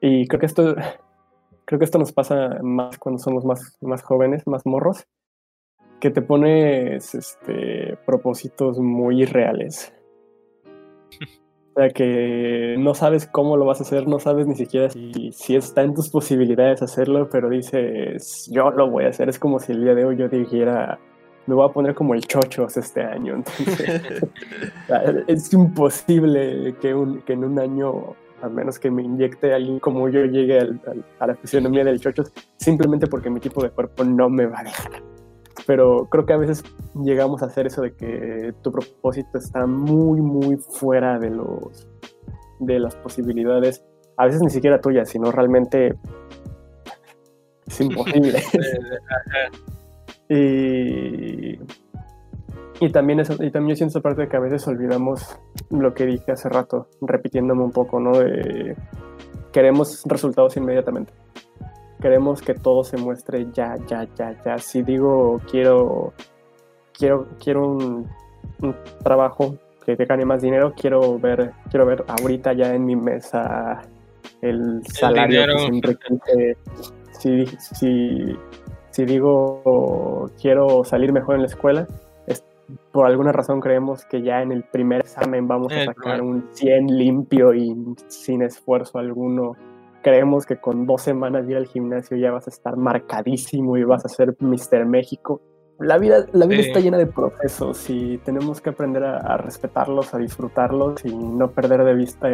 y 0.01 0.27
creo 0.27 0.39
que 0.39 0.45
esto, 0.45 0.75
creo 1.65 1.79
que 1.79 1.85
esto 1.85 1.99
nos 1.99 2.11
pasa 2.11 2.57
más 2.61 2.97
cuando 2.97 3.19
somos 3.19 3.45
más, 3.45 3.77
más 3.81 4.01
jóvenes, 4.01 4.47
más 4.47 4.65
morros, 4.65 5.05
que 5.99 6.09
te 6.09 6.21
pones 6.21 7.15
este, 7.15 7.97
propósitos 8.05 8.79
muy 8.79 9.21
irreales. 9.21 9.93
O 11.75 11.79
sea, 11.79 11.89
que 11.89 12.75
no 12.77 12.93
sabes 12.93 13.25
cómo 13.25 13.57
lo 13.57 13.65
vas 13.65 13.79
a 13.79 13.83
hacer, 13.83 14.07
no 14.07 14.19
sabes 14.19 14.45
ni 14.45 14.55
siquiera 14.55 14.91
si, 14.91 15.31
si, 15.31 15.55
está 15.55 15.81
en 15.81 15.95
tus 15.95 16.09
posibilidades 16.09 16.83
hacerlo, 16.83 17.27
pero 17.31 17.49
dices, 17.49 18.47
yo 18.51 18.69
lo 18.69 18.89
voy 18.91 19.05
a 19.05 19.09
hacer. 19.09 19.27
Es 19.27 19.39
como 19.39 19.59
si 19.59 19.71
el 19.71 19.83
día 19.83 19.95
de 19.95 20.05
hoy 20.05 20.17
yo 20.17 20.29
dijera, 20.29 20.99
me 21.47 21.55
voy 21.55 21.67
a 21.67 21.73
poner 21.73 21.95
como 21.95 22.13
el 22.13 22.21
chochos 22.21 22.77
este 22.77 23.01
año. 23.01 23.35
Entonces, 23.59 24.01
es 25.27 25.51
imposible 25.53 26.75
que, 26.79 26.89
en 26.89 27.43
un 27.43 27.59
año, 27.59 28.15
a 28.43 28.49
menos 28.49 28.77
que 28.77 28.91
me 28.91 29.01
inyecte 29.01 29.53
alguien 29.53 29.79
como 29.79 30.07
yo 30.09 30.25
llegue 30.25 30.59
a 31.19 31.27
la 31.27 31.35
fisionomía 31.35 31.83
del 31.83 31.99
chochos, 31.99 32.31
simplemente 32.57 33.07
porque 33.07 33.31
mi 33.31 33.39
tipo 33.39 33.63
de 33.63 33.71
cuerpo 33.71 34.03
no 34.03 34.29
me 34.29 34.45
va 34.45 34.59
a 34.59 34.63
dejar 34.63 35.12
pero 35.65 36.07
creo 36.09 36.25
que 36.25 36.33
a 36.33 36.37
veces 36.37 36.63
llegamos 37.03 37.41
a 37.41 37.47
hacer 37.47 37.67
eso 37.67 37.81
de 37.81 37.93
que 37.93 38.53
tu 38.61 38.71
propósito 38.71 39.37
está 39.37 39.65
muy, 39.65 40.21
muy 40.21 40.57
fuera 40.57 41.19
de 41.19 41.29
los 41.29 41.87
de 42.59 42.79
las 42.79 42.95
posibilidades, 42.95 43.83
a 44.17 44.25
veces 44.25 44.41
ni 44.41 44.49
siquiera 44.49 44.79
tuyas, 44.79 45.09
sino 45.09 45.31
realmente 45.31 45.95
es 47.67 47.81
imposible. 47.81 48.39
y, 50.29 51.59
y 52.79 52.91
también 52.91 53.19
eso, 53.19 53.33
y 53.43 53.51
también 53.51 53.69
yo 53.69 53.75
siento 53.75 53.97
esa 53.97 54.01
parte 54.01 54.21
de 54.23 54.27
que 54.29 54.37
a 54.37 54.41
veces 54.41 54.65
olvidamos 54.67 55.37
lo 55.69 55.93
que 55.93 56.05
dije 56.05 56.31
hace 56.31 56.49
rato, 56.49 56.87
repitiéndome 57.01 57.63
un 57.63 57.71
poco, 57.71 57.99
¿no? 57.99 58.17
De 58.17 58.75
queremos 59.51 60.03
resultados 60.05 60.57
inmediatamente 60.57 61.13
queremos 62.03 62.41
que 62.41 62.53
todo 62.53 62.83
se 62.83 62.97
muestre 62.97 63.47
ya, 63.53 63.77
ya, 63.87 64.05
ya, 64.15 64.35
ya. 64.43 64.57
Si 64.57 64.83
digo 64.83 65.39
quiero, 65.49 66.13
quiero, 66.91 67.27
quiero 67.41 67.65
un, 67.69 68.09
trabajo 69.01 69.55
que 69.85 69.95
te 69.95 70.05
gane 70.05 70.25
más 70.25 70.41
dinero, 70.41 70.73
quiero 70.75 71.17
ver, 71.17 71.53
quiero 71.71 71.85
ver 71.85 72.03
ahorita 72.07 72.51
ya 72.53 72.75
en 72.75 72.85
mi 72.85 72.97
mesa 72.97 73.81
el 74.41 74.81
salario 74.85 75.45
que 75.45 76.57
Si, 77.19 77.45
si, 77.45 78.37
si 78.89 79.05
digo 79.05 80.29
quiero 80.41 80.83
salir 80.83 81.13
mejor 81.13 81.35
en 81.35 81.41
la 81.41 81.47
escuela, 81.47 81.87
es, 82.27 82.43
por 82.91 83.05
alguna 83.05 83.31
razón 83.31 83.61
creemos 83.61 84.03
que 84.03 84.21
ya 84.21 84.41
en 84.41 84.51
el 84.51 84.63
primer 84.63 85.01
examen 85.01 85.47
vamos 85.47 85.71
a 85.71 85.85
sacar 85.85 86.21
un 86.21 86.49
100 86.51 86.97
limpio 86.97 87.53
y 87.53 87.73
sin 88.07 88.41
esfuerzo 88.41 88.99
alguno 88.99 89.55
creemos 90.03 90.45
que 90.45 90.57
con 90.57 90.85
dos 90.85 91.01
semanas 91.01 91.47
de 91.47 91.53
ir 91.53 91.57
al 91.57 91.65
gimnasio 91.65 92.17
ya 92.17 92.31
vas 92.31 92.45
a 92.47 92.51
estar 92.51 92.77
marcadísimo 92.77 93.77
y 93.77 93.83
vas 93.83 94.05
a 94.05 94.09
ser 94.09 94.35
Mr. 94.39 94.85
México. 94.85 95.41
La 95.79 95.97
vida, 95.97 96.27
la 96.33 96.45
vida 96.45 96.61
está 96.61 96.79
llena 96.79 96.99
de 96.99 97.07
procesos 97.07 97.89
y 97.89 98.19
tenemos 98.19 98.61
que 98.61 98.69
aprender 98.69 99.03
a, 99.03 99.37
respetarlos, 99.37 100.13
a 100.13 100.19
disfrutarlos 100.19 101.03
y 101.03 101.15
no 101.15 101.51
perder 101.51 101.83
de 101.83 101.95
vista, 101.95 102.29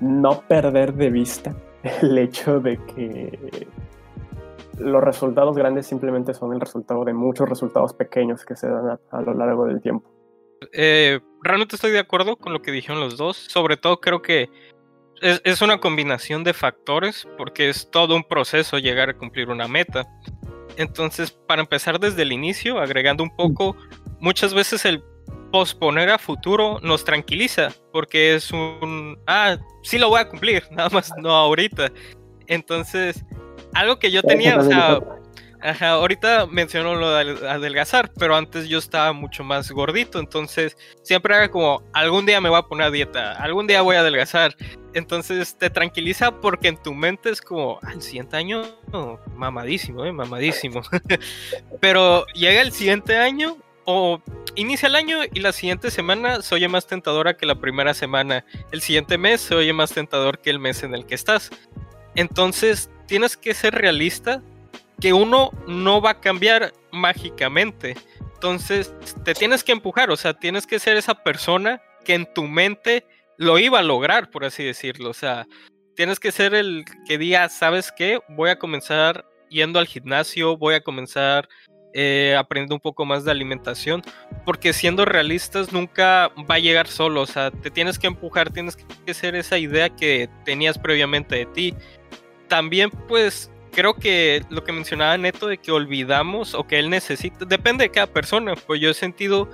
no 0.00 0.40
perder 0.48 0.94
de 0.94 1.10
vista 1.10 1.54
el 2.02 2.16
hecho 2.16 2.60
de 2.60 2.78
que 2.86 3.68
los 4.78 5.04
resultados 5.04 5.56
grandes 5.56 5.86
simplemente 5.86 6.32
son 6.32 6.54
el 6.54 6.60
resultado 6.60 7.04
de 7.04 7.12
muchos 7.12 7.48
resultados 7.48 7.92
pequeños 7.92 8.44
que 8.46 8.56
se 8.56 8.68
dan 8.68 8.98
a, 9.10 9.20
lo 9.20 9.34
largo 9.34 9.66
del 9.66 9.82
tiempo. 9.82 10.08
Eh, 10.72 11.20
realmente 11.42 11.76
estoy 11.76 11.90
de 11.90 11.98
acuerdo 11.98 12.36
con 12.36 12.52
lo 12.52 12.60
que 12.62 12.72
dijeron 12.72 13.00
los 13.00 13.16
dos. 13.18 13.36
Sobre 13.36 13.76
todo 13.76 14.00
creo 14.00 14.22
que 14.22 14.48
es, 15.20 15.62
una 15.62 15.78
combinación 15.78 16.44
de 16.44 16.54
factores 16.54 17.26
porque 17.36 17.68
es 17.68 17.90
todo 17.90 18.14
un 18.14 18.24
proceso 18.24 18.78
llegar 18.78 19.10
a 19.10 19.16
cumplir 19.16 19.48
una 19.48 19.68
meta. 19.68 20.06
Entonces, 20.76 21.30
para 21.30 21.62
empezar 21.62 21.98
desde 22.00 22.22
el 22.22 22.32
inicio, 22.32 22.78
agregando 22.78 23.22
un 23.22 23.34
poco, 23.34 23.76
muchas 24.18 24.54
veces 24.54 24.84
el 24.84 25.02
posponer 25.52 26.10
a 26.10 26.18
futuro 26.18 26.78
nos 26.82 27.04
tranquiliza 27.04 27.72
porque 27.92 28.34
es 28.34 28.52
un, 28.52 29.18
ah, 29.26 29.58
sí 29.82 29.98
lo 29.98 30.08
voy 30.08 30.20
a 30.20 30.28
cumplir, 30.28 30.64
nada 30.70 30.88
más 30.90 31.12
no 31.18 31.30
ahorita. 31.30 31.90
Entonces, 32.46 33.24
algo 33.74 33.98
que 33.98 34.10
yo 34.10 34.22
tenía, 34.22 34.58
o 34.58 34.62
sea, 34.62 34.98
Ajá, 35.62 35.90
ahorita 35.90 36.46
menciono 36.46 36.94
lo 36.94 37.10
de 37.10 37.48
adelgazar, 37.48 38.10
pero 38.18 38.34
antes 38.34 38.68
yo 38.68 38.78
estaba 38.78 39.12
mucho 39.12 39.44
más 39.44 39.70
gordito, 39.70 40.18
entonces 40.18 40.76
siempre 41.02 41.34
era 41.34 41.50
como, 41.50 41.82
algún 41.92 42.24
día 42.24 42.40
me 42.40 42.48
voy 42.48 42.58
a 42.58 42.62
poner 42.62 42.86
a 42.86 42.90
dieta, 42.90 43.32
algún 43.32 43.66
día 43.66 43.82
voy 43.82 43.96
a 43.96 44.00
adelgazar. 44.00 44.56
Entonces 44.94 45.56
te 45.56 45.70
tranquiliza 45.70 46.40
porque 46.40 46.68
en 46.68 46.82
tu 46.82 46.94
mente 46.94 47.30
es 47.30 47.40
como, 47.40 47.78
al 47.82 48.00
siguiente 48.00 48.36
año, 48.36 48.62
mamadísimo, 49.34 50.04
eh, 50.04 50.12
mamadísimo. 50.12 50.80
pero 51.80 52.26
llega 52.34 52.62
el 52.62 52.72
siguiente 52.72 53.16
año 53.16 53.56
o 53.84 54.20
inicia 54.56 54.88
el 54.88 54.96
año 54.96 55.18
y 55.32 55.40
la 55.40 55.52
siguiente 55.52 55.90
semana 55.90 56.42
se 56.42 56.54
oye 56.54 56.68
más 56.68 56.86
tentadora 56.86 57.36
que 57.36 57.46
la 57.46 57.56
primera 57.56 57.92
semana. 57.92 58.44
El 58.72 58.80
siguiente 58.80 59.18
mes 59.18 59.42
se 59.42 59.54
oye 59.54 59.72
más 59.72 59.92
tentador 59.92 60.38
que 60.38 60.50
el 60.50 60.58
mes 60.58 60.82
en 60.82 60.94
el 60.94 61.06
que 61.06 61.14
estás. 61.14 61.50
Entonces 62.14 62.90
tienes 63.06 63.36
que 63.36 63.54
ser 63.54 63.74
realista 63.74 64.42
que 65.00 65.12
uno 65.12 65.50
no 65.66 66.00
va 66.00 66.10
a 66.10 66.20
cambiar 66.20 66.72
mágicamente. 66.92 67.96
Entonces, 68.34 68.94
te 69.24 69.34
tienes 69.34 69.64
que 69.64 69.72
empujar, 69.72 70.10
o 70.10 70.16
sea, 70.16 70.34
tienes 70.34 70.66
que 70.66 70.78
ser 70.78 70.96
esa 70.96 71.14
persona 71.14 71.82
que 72.04 72.14
en 72.14 72.32
tu 72.32 72.44
mente 72.44 73.06
lo 73.36 73.58
iba 73.58 73.78
a 73.78 73.82
lograr, 73.82 74.30
por 74.30 74.44
así 74.44 74.64
decirlo. 74.64 75.10
O 75.10 75.14
sea, 75.14 75.46
tienes 75.94 76.20
que 76.20 76.32
ser 76.32 76.54
el 76.54 76.84
que 77.06 77.18
diga, 77.18 77.48
¿sabes 77.48 77.92
qué? 77.92 78.20
Voy 78.28 78.50
a 78.50 78.58
comenzar 78.58 79.26
yendo 79.48 79.78
al 79.78 79.86
gimnasio, 79.86 80.56
voy 80.56 80.74
a 80.74 80.82
comenzar 80.82 81.48
eh, 81.92 82.36
aprendiendo 82.38 82.76
un 82.76 82.80
poco 82.80 83.04
más 83.04 83.24
de 83.24 83.32
alimentación, 83.32 84.02
porque 84.46 84.72
siendo 84.72 85.04
realistas 85.04 85.72
nunca 85.72 86.30
va 86.48 86.54
a 86.54 86.60
llegar 86.60 86.86
solo, 86.86 87.22
o 87.22 87.26
sea, 87.26 87.50
te 87.50 87.70
tienes 87.70 87.98
que 87.98 88.06
empujar, 88.06 88.52
tienes 88.52 88.76
que 88.76 89.12
ser 89.12 89.34
esa 89.34 89.58
idea 89.58 89.88
que 89.88 90.28
tenías 90.44 90.78
previamente 90.78 91.34
de 91.34 91.46
ti. 91.46 91.74
También 92.46 92.90
pues 93.08 93.50
creo 93.70 93.94
que 93.94 94.42
lo 94.50 94.64
que 94.64 94.72
mencionaba 94.72 95.16
Neto 95.16 95.46
de 95.46 95.58
que 95.58 95.72
olvidamos 95.72 96.54
o 96.54 96.66
que 96.66 96.78
él 96.78 96.90
necesita, 96.90 97.44
depende 97.44 97.84
de 97.84 97.90
cada 97.90 98.06
persona, 98.06 98.54
pues 98.54 98.80
yo 98.80 98.90
he 98.90 98.94
sentido 98.94 99.48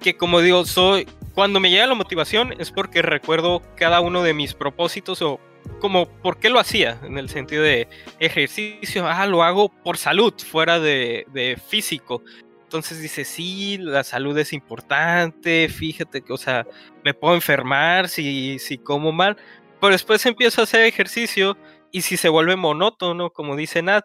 que 0.00 0.16
como 0.16 0.40
digo, 0.40 0.64
soy, 0.66 1.06
cuando 1.34 1.60
me 1.60 1.70
llega 1.70 1.86
la 1.86 1.94
motivación 1.94 2.54
es 2.58 2.70
porque 2.70 3.00
recuerdo 3.00 3.62
cada 3.76 4.00
uno 4.00 4.22
de 4.22 4.34
mis 4.34 4.54
propósitos 4.54 5.22
o 5.22 5.40
como 5.80 6.06
por 6.06 6.38
qué 6.38 6.50
lo 6.50 6.58
hacía, 6.58 7.00
en 7.04 7.16
el 7.16 7.28
sentido 7.30 7.62
de 7.62 7.88
ejercicio, 8.18 9.08
ah, 9.08 9.26
lo 9.26 9.42
hago 9.42 9.70
por 9.70 9.96
salud, 9.96 10.34
fuera 10.36 10.78
de, 10.78 11.26
de 11.32 11.56
físico. 11.56 12.22
Entonces 12.64 13.00
dice, 13.00 13.24
sí, 13.24 13.78
la 13.78 14.04
salud 14.04 14.36
es 14.36 14.52
importante, 14.52 15.68
fíjate 15.68 16.22
que, 16.22 16.32
o 16.32 16.36
sea, 16.36 16.66
me 17.02 17.14
puedo 17.14 17.34
enfermar 17.34 18.08
si, 18.08 18.58
si 18.58 18.78
como 18.78 19.12
mal, 19.12 19.36
pero 19.80 19.92
después 19.92 20.24
empiezo 20.26 20.60
a 20.60 20.64
hacer 20.64 20.84
ejercicio 20.84 21.56
y 21.94 22.02
si 22.02 22.16
se 22.16 22.28
vuelve 22.28 22.56
monótono, 22.56 23.30
como 23.30 23.54
dice 23.54 23.80
Nat, 23.80 24.04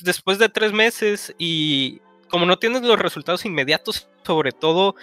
después 0.00 0.38
de 0.38 0.50
tres 0.50 0.74
meses 0.74 1.34
y 1.38 2.02
como 2.28 2.44
no 2.44 2.58
tienes 2.58 2.82
los 2.82 2.98
resultados 2.98 3.46
inmediatos, 3.46 4.06
sobre 4.22 4.52
todo, 4.52 4.96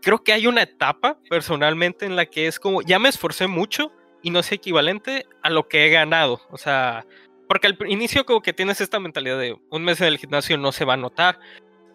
creo 0.00 0.22
que 0.22 0.32
hay 0.32 0.46
una 0.46 0.62
etapa 0.62 1.18
personalmente 1.28 2.06
en 2.06 2.14
la 2.14 2.26
que 2.26 2.46
es 2.46 2.60
como, 2.60 2.82
ya 2.82 3.00
me 3.00 3.08
esforcé 3.08 3.48
mucho 3.48 3.90
y 4.22 4.30
no 4.30 4.38
es 4.38 4.52
equivalente 4.52 5.26
a 5.42 5.50
lo 5.50 5.66
que 5.66 5.84
he 5.84 5.90
ganado. 5.90 6.40
O 6.50 6.56
sea, 6.56 7.04
porque 7.48 7.66
al 7.66 7.76
inicio 7.88 8.24
como 8.24 8.42
que 8.42 8.52
tienes 8.52 8.80
esta 8.80 9.00
mentalidad 9.00 9.40
de 9.40 9.58
un 9.68 9.82
mes 9.82 10.00
en 10.00 10.06
el 10.06 10.18
gimnasio 10.18 10.56
no 10.58 10.70
se 10.70 10.84
va 10.84 10.94
a 10.94 10.98
notar, 10.98 11.40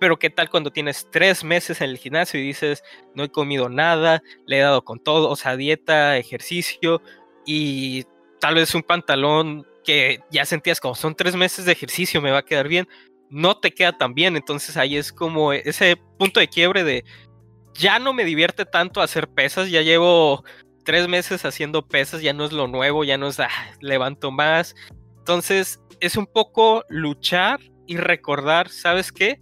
pero 0.02 0.20
¿qué 0.20 0.30
tal 0.30 0.50
cuando 0.50 0.72
tienes 0.72 1.08
tres 1.12 1.46
meses 1.46 1.80
en 1.80 1.92
el 1.92 1.98
gimnasio 1.98 2.42
y 2.42 2.44
dices, 2.44 2.84
no 3.16 3.24
he 3.24 3.30
comido 3.30 3.70
nada, 3.70 4.22
le 4.48 4.58
he 4.58 4.62
dado 4.62 4.84
con 4.84 5.00
todo, 5.00 5.30
o 5.30 5.38
sea, 5.38 5.56
dieta, 5.56 6.18
ejercicio 6.18 7.02
y 7.46 8.04
tal 8.42 8.56
vez 8.56 8.76
un 8.76 8.84
pantalón 8.84 9.66
que 9.86 10.20
ya 10.32 10.46
sentías 10.46 10.82
como 10.82 10.96
son 10.96 11.16
tres 11.16 11.36
meses 11.36 11.64
de 11.64 11.72
ejercicio, 11.72 12.22
me 12.22 12.32
va 12.32 12.40
a 12.40 12.46
quedar 12.46 12.68
bien, 12.68 12.88
no 13.30 13.58
te 13.58 13.72
queda 13.72 13.98
tan 13.98 14.14
bien, 14.14 14.36
entonces 14.36 14.76
ahí 14.76 14.98
es 14.98 15.14
como 15.14 15.54
ese 15.54 15.96
punto 16.18 16.42
de 16.42 16.50
quiebre 16.50 16.84
de 16.84 17.06
ya 17.74 18.00
no 18.00 18.12
me 18.14 18.26
divierte 18.26 18.66
tanto 18.66 19.02
hacer 19.02 19.30
pesas, 19.30 19.70
ya 19.70 19.82
llevo 19.82 20.44
tres 20.84 21.08
meses 21.08 21.46
haciendo 21.46 21.88
pesas, 21.88 22.22
ya 22.22 22.34
no 22.34 22.44
es 22.44 22.52
lo 22.52 22.68
nuevo, 22.68 23.04
ya 23.04 23.18
no 23.18 23.28
es, 23.28 23.40
ah, 23.40 23.50
levanto 23.80 24.32
más. 24.32 24.76
Entonces 25.20 25.80
es 26.00 26.18
un 26.18 26.26
poco 26.26 26.84
luchar 26.90 27.60
y 27.88 27.98
recordar, 27.98 28.70
¿sabes 28.70 29.12
qué? 29.12 29.40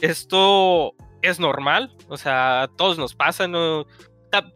Esto 0.00 0.94
es 1.22 1.38
normal, 1.38 1.96
o 2.08 2.16
sea, 2.16 2.62
a 2.62 2.68
todos 2.68 2.98
nos 2.98 3.14
pasa, 3.14 3.46
no... 3.46 3.86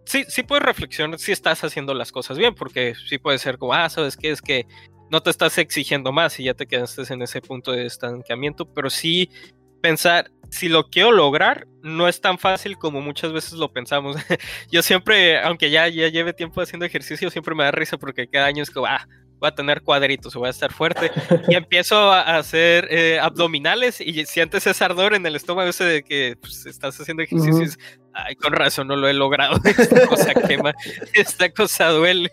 Sí, 0.05 0.25
sí 0.29 0.43
puedes 0.43 0.65
reflexionar 0.65 1.19
si 1.19 1.33
estás 1.33 1.65
haciendo 1.65 1.95
las 1.95 2.13
cosas 2.13 2.39
bien, 2.39 2.55
porque 2.55 2.95
sí 3.09 3.19
puede 3.19 3.39
ser 3.39 3.59
como, 3.59 3.75
ah, 3.75 3.89
¿sabes 3.89 4.17
qué? 4.17 4.31
Es 4.31 4.41
que 4.41 4.67
no 5.11 5.23
te 5.23 5.31
estás 5.31 5.59
exigiendo 5.59 6.13
más 6.13 6.39
y 6.41 6.45
ya 6.45 6.55
te 6.55 6.67
quedaste 6.67 7.03
en 7.13 7.23
ese 7.23 7.41
punto 7.41 7.73
de 7.73 7.87
estancamiento, 7.87 8.67
pero 8.67 8.91
sí 8.91 9.31
pensar, 9.85 10.31
si 10.51 10.71
lo 10.71 10.89
quiero 10.89 11.13
lograr, 11.13 11.67
no 11.83 12.09
es 12.09 12.21
tan 12.21 12.39
fácil 12.39 12.79
como 12.79 13.03
muchas 13.03 13.33
veces 13.33 13.53
lo 13.53 13.71
pensamos. 13.71 14.17
Yo 14.71 14.83
siempre, 14.83 15.39
aunque 15.41 15.71
ya, 15.71 15.89
ya 15.89 16.09
lleve 16.09 16.33
tiempo 16.33 16.63
haciendo 16.63 16.87
ejercicio, 16.87 17.29
siempre 17.31 17.55
me 17.55 17.65
da 17.65 17.71
risa 17.71 17.99
porque 17.99 18.27
cada 18.27 18.47
año 18.47 18.63
es 18.63 18.71
como, 18.71 18.87
ah, 18.87 19.07
voy 19.39 19.49
a 19.49 19.55
tener 19.55 19.83
cuadritos 19.83 20.35
voy 20.35 20.49
a 20.49 20.51
estar 20.51 20.73
fuerte. 20.73 21.11
Y 21.49 21.55
empiezo 21.55 21.97
a 22.13 22.37
hacer 22.37 22.89
eh, 22.91 23.19
abdominales 23.21 24.01
y 24.01 24.25
sientes 24.27 24.67
ese 24.67 24.85
ardor 24.85 25.15
en 25.15 25.27
el 25.27 25.37
estómago 25.37 25.71
ese 25.71 25.85
de 25.85 26.03
que 26.03 26.37
pues, 26.41 26.67
estás 26.67 27.01
haciendo 27.01 27.23
ejercicio 27.23 27.65
y 27.65 27.69
ay, 28.13 28.37
con 28.37 28.53
razón 28.53 28.89
no 28.89 28.97
lo 28.97 29.09
he 29.09 29.15
logrado. 29.15 29.57
Esta 29.65 30.07
cosa 30.07 30.35
quema, 30.35 30.73
esta 31.15 31.51
cosa 31.51 31.89
duele. 31.89 32.31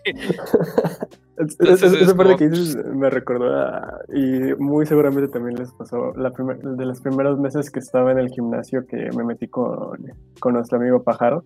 Esa 1.58 2.14
parte 2.14 2.36
que 2.36 2.48
dices 2.48 2.76
me 2.86 3.10
recordó 3.10 3.58
a, 3.58 4.00
y 4.14 4.54
muy 4.58 4.86
seguramente 4.86 5.28
también 5.32 5.58
les 5.58 5.72
pasó 5.72 6.12
la 6.14 6.30
de 6.30 6.86
los 6.86 7.00
primeros 7.00 7.38
meses 7.38 7.70
que 7.70 7.80
estaba 7.80 8.12
en 8.12 8.18
el 8.18 8.28
gimnasio 8.28 8.86
que 8.86 9.10
me 9.16 9.24
metí 9.24 9.48
con, 9.48 9.98
con 10.38 10.54
nuestro 10.54 10.78
amigo 10.78 11.02
Pájaro, 11.02 11.44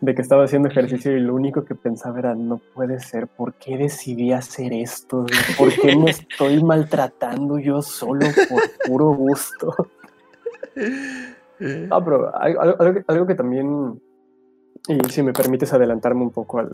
de 0.00 0.14
que 0.14 0.22
estaba 0.22 0.44
haciendo 0.44 0.68
ejercicio 0.68 1.16
y 1.16 1.20
lo 1.20 1.34
único 1.34 1.64
que 1.64 1.74
pensaba 1.74 2.18
era, 2.18 2.34
no 2.34 2.58
puede 2.74 3.00
ser, 3.00 3.26
¿por 3.26 3.54
qué 3.54 3.76
decidí 3.76 4.32
hacer 4.32 4.72
esto? 4.72 5.26
¿Por 5.58 5.72
qué 5.72 5.96
me 5.96 6.10
estoy 6.10 6.62
maltratando 6.62 7.58
yo 7.58 7.82
solo 7.82 8.26
por 8.48 8.62
puro 8.86 9.10
gusto? 9.12 9.74
Ah, 11.90 12.04
pero 12.04 12.36
algo, 12.36 12.76
algo, 13.08 13.26
que 13.26 13.34
también, 13.34 13.98
y 14.88 15.08
si 15.08 15.22
me 15.22 15.32
permites 15.32 15.72
adelantarme 15.72 16.20
un 16.20 16.30
poco 16.30 16.58
al, 16.58 16.68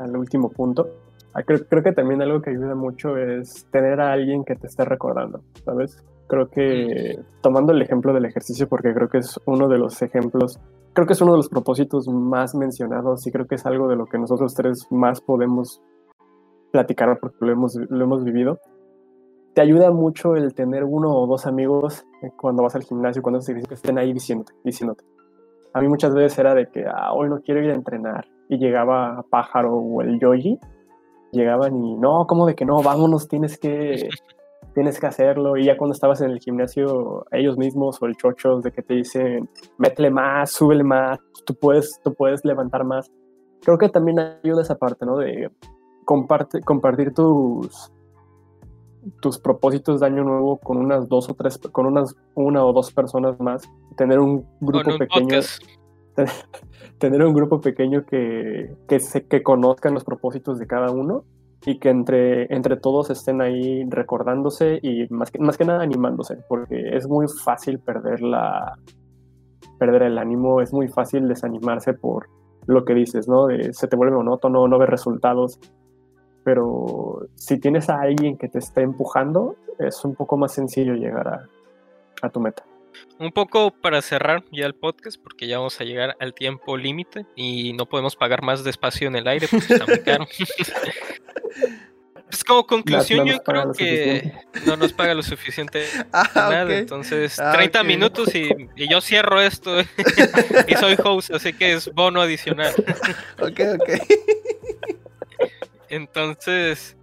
al 0.00 0.16
último 0.16 0.50
punto, 0.50 0.90
Ah, 1.36 1.42
creo, 1.42 1.66
creo, 1.68 1.82
que 1.82 1.92
también 1.92 2.22
algo 2.22 2.40
que 2.40 2.48
ayuda 2.48 2.74
mucho 2.74 3.18
es 3.18 3.66
tener 3.70 4.00
a 4.00 4.10
alguien 4.14 4.42
que 4.42 4.56
te 4.56 4.68
esté 4.68 4.86
recordando, 4.86 5.42
¿sabes? 5.66 6.02
Creo 6.28 6.48
que 6.48 7.20
tomando 7.40 7.72
el 7.72 7.82
ejemplo 7.82 8.12
del 8.12 8.24
ejercicio, 8.24 8.68
porque 8.68 8.92
creo 8.92 9.08
que 9.08 9.18
es 9.18 9.40
uno 9.46 9.68
de 9.68 9.78
los 9.78 10.02
ejemplos, 10.02 10.58
creo 10.92 11.06
que 11.06 11.12
es 11.12 11.20
uno 11.20 11.32
de 11.32 11.38
los 11.38 11.48
propósitos 11.48 12.08
más 12.08 12.54
mencionados 12.54 13.26
y 13.26 13.32
creo 13.32 13.46
que 13.46 13.54
es 13.54 13.66
algo 13.66 13.88
de 13.88 13.96
lo 13.96 14.06
que 14.06 14.18
nosotros 14.18 14.54
tres 14.54 14.86
más 14.90 15.20
podemos 15.20 15.82
platicar 16.72 17.18
porque 17.20 17.36
lo 17.40 17.52
hemos, 17.52 17.76
lo 17.76 18.04
hemos 18.04 18.24
vivido. 18.24 18.58
Te 19.54 19.60
ayuda 19.60 19.90
mucho 19.90 20.36
el 20.36 20.54
tener 20.54 20.84
uno 20.84 21.14
o 21.14 21.26
dos 21.26 21.46
amigos 21.46 22.04
cuando 22.36 22.62
vas 22.62 22.74
al 22.74 22.82
gimnasio, 22.82 23.22
cuando 23.22 23.38
haces 23.38 23.50
ejercicio, 23.50 23.68
que 23.68 23.74
estén 23.74 23.98
ahí 23.98 24.12
diciéndote, 24.12 24.52
diciéndote. 24.64 25.04
A 25.72 25.80
mí 25.80 25.88
muchas 25.88 26.14
veces 26.14 26.38
era 26.38 26.54
de 26.54 26.66
que 26.66 26.84
ah, 26.86 27.12
hoy 27.12 27.28
no 27.28 27.40
quiero 27.40 27.62
ir 27.62 27.70
a 27.70 27.74
entrenar 27.74 28.26
y 28.48 28.58
llegaba 28.58 29.24
Pájaro 29.30 29.74
o 29.74 30.02
el 30.02 30.18
Yogi 30.18 30.58
llegaban 31.32 31.76
y 31.84 31.96
no, 31.96 32.26
¿cómo 32.26 32.46
de 32.46 32.54
que 32.54 32.64
no? 32.64 32.82
Vámonos, 32.82 33.28
tienes 33.28 33.58
que, 33.58 34.08
tienes 34.76 35.00
que 35.00 35.06
hacerlo. 35.06 35.56
Y 35.56 35.64
ya 35.64 35.78
cuando 35.78 35.94
estabas 35.94 36.20
en 36.20 36.30
el 36.30 36.38
gimnasio, 36.38 37.24
ellos 37.32 37.56
mismos 37.56 37.96
o 38.02 38.04
el 38.04 38.14
chocho 38.14 38.60
de 38.60 38.70
que 38.70 38.82
te 38.82 38.92
dicen, 38.92 39.48
métele 39.78 40.10
más, 40.10 40.50
súbele 40.50 40.84
más, 40.84 41.18
tú 41.46 41.54
puedes, 41.54 41.98
tú 42.04 42.12
puedes 42.12 42.44
levantar 42.44 42.84
más. 42.84 43.10
Creo 43.62 43.78
que 43.78 43.88
también 43.88 44.18
ayuda 44.18 44.60
esa 44.60 44.76
parte, 44.76 45.06
¿no? 45.06 45.16
De 45.16 45.50
comparte, 46.04 46.60
compartir 46.60 47.14
tus, 47.14 47.90
tus 49.22 49.38
propósitos 49.38 50.00
de 50.00 50.06
año 50.08 50.24
nuevo 50.24 50.58
con 50.58 50.76
unas 50.76 51.08
dos 51.08 51.30
o 51.30 51.34
tres, 51.34 51.56
con 51.56 51.86
unas 51.86 52.14
una 52.34 52.62
o 52.62 52.74
dos 52.74 52.92
personas 52.92 53.40
más, 53.40 53.66
tener 53.96 54.18
un 54.20 54.44
grupo 54.60 54.98
pequeño. 54.98 55.40
tener 56.98 57.24
un 57.24 57.32
grupo 57.32 57.62
pequeño 57.62 58.04
que, 58.04 58.76
que, 58.86 59.00
se, 59.00 59.26
que 59.26 59.42
conozcan 59.42 59.94
los 59.94 60.04
propósitos 60.04 60.58
de 60.58 60.66
cada 60.66 60.90
uno 60.90 61.24
y 61.64 61.78
que 61.78 61.88
entre, 61.88 62.52
entre 62.54 62.76
todos 62.76 63.10
estén 63.10 63.40
ahí 63.40 63.84
recordándose 63.88 64.78
y 64.82 65.06
más 65.08 65.30
que, 65.30 65.38
más 65.38 65.56
que 65.56 65.64
nada 65.64 65.82
animándose, 65.82 66.36
porque 66.48 66.96
es 66.96 67.08
muy 67.08 67.26
fácil 67.28 67.78
perder, 67.78 68.20
la, 68.20 68.78
perder 69.78 70.02
el 70.02 70.18
ánimo, 70.18 70.60
es 70.60 70.72
muy 70.72 70.88
fácil 70.88 71.28
desanimarse 71.28 71.94
por 71.94 72.28
lo 72.66 72.84
que 72.84 72.94
dices, 72.94 73.28
¿no? 73.28 73.46
se 73.72 73.88
te 73.88 73.96
vuelve 73.96 74.16
monótono, 74.16 74.68
no 74.68 74.78
ves 74.78 74.88
resultados, 74.88 75.58
pero 76.44 77.26
si 77.34 77.58
tienes 77.58 77.88
a 77.88 78.00
alguien 78.00 78.36
que 78.36 78.48
te 78.48 78.58
esté 78.58 78.82
empujando, 78.82 79.56
es 79.78 80.04
un 80.04 80.14
poco 80.14 80.36
más 80.36 80.52
sencillo 80.52 80.94
llegar 80.94 81.46
a 82.22 82.28
tu 82.30 82.40
meta. 82.40 82.64
Un 83.18 83.32
poco 83.32 83.70
para 83.70 84.02
cerrar 84.02 84.44
ya 84.52 84.66
el 84.66 84.74
podcast, 84.74 85.20
porque 85.22 85.46
ya 85.46 85.58
vamos 85.58 85.80
a 85.80 85.84
llegar 85.84 86.16
al 86.20 86.34
tiempo 86.34 86.76
límite 86.76 87.26
y 87.34 87.72
no 87.72 87.86
podemos 87.86 88.16
pagar 88.16 88.42
más 88.42 88.64
de 88.64 88.70
espacio 88.70 89.08
en 89.08 89.16
el 89.16 89.26
aire 89.26 89.48
porque 89.48 89.72
está 89.72 89.86
muy 89.86 90.00
caro. 90.00 90.26
Pues 92.28 92.42
como 92.42 92.66
conclusión, 92.66 93.24
yo 93.26 93.40
creo 93.42 93.72
que 93.72 94.32
no 94.66 94.76
nos 94.76 94.92
paga 94.92 95.14
lo 95.14 95.22
suficiente 95.22 95.86
ah, 96.12 96.28
nada. 96.34 96.76
Entonces, 96.76 97.36
30 97.36 97.78
ah, 97.78 97.84
minutos 97.84 98.34
y, 98.34 98.50
yo 98.76 99.00
cierro 99.00 99.40
esto. 99.40 99.80
y 100.68 100.74
soy 100.74 100.96
host, 101.02 101.30
así 101.32 101.52
que 101.52 101.74
es 101.74 101.92
bono 101.92 102.20
adicional. 102.20 102.74
ok, 103.38 103.60
ok. 103.80 103.90
Entonces, 105.88 106.96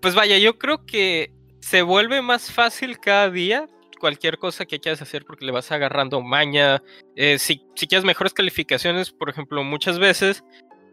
pues 0.00 0.16
vaya, 0.16 0.36
yo 0.38 0.58
creo 0.58 0.84
que 0.84 1.32
se 1.60 1.82
vuelve 1.82 2.20
más 2.20 2.50
fácil 2.50 2.98
cada 2.98 3.30
día 3.30 3.68
cualquier 4.04 4.36
cosa 4.36 4.66
que 4.66 4.80
quieras 4.80 5.00
hacer 5.00 5.24
porque 5.24 5.46
le 5.46 5.50
vas 5.50 5.72
agarrando 5.72 6.20
maña. 6.20 6.82
Eh, 7.16 7.38
si, 7.38 7.66
si 7.74 7.86
quieres 7.86 8.04
mejores 8.04 8.34
calificaciones, 8.34 9.10
por 9.10 9.30
ejemplo, 9.30 9.64
muchas 9.64 9.98
veces 9.98 10.44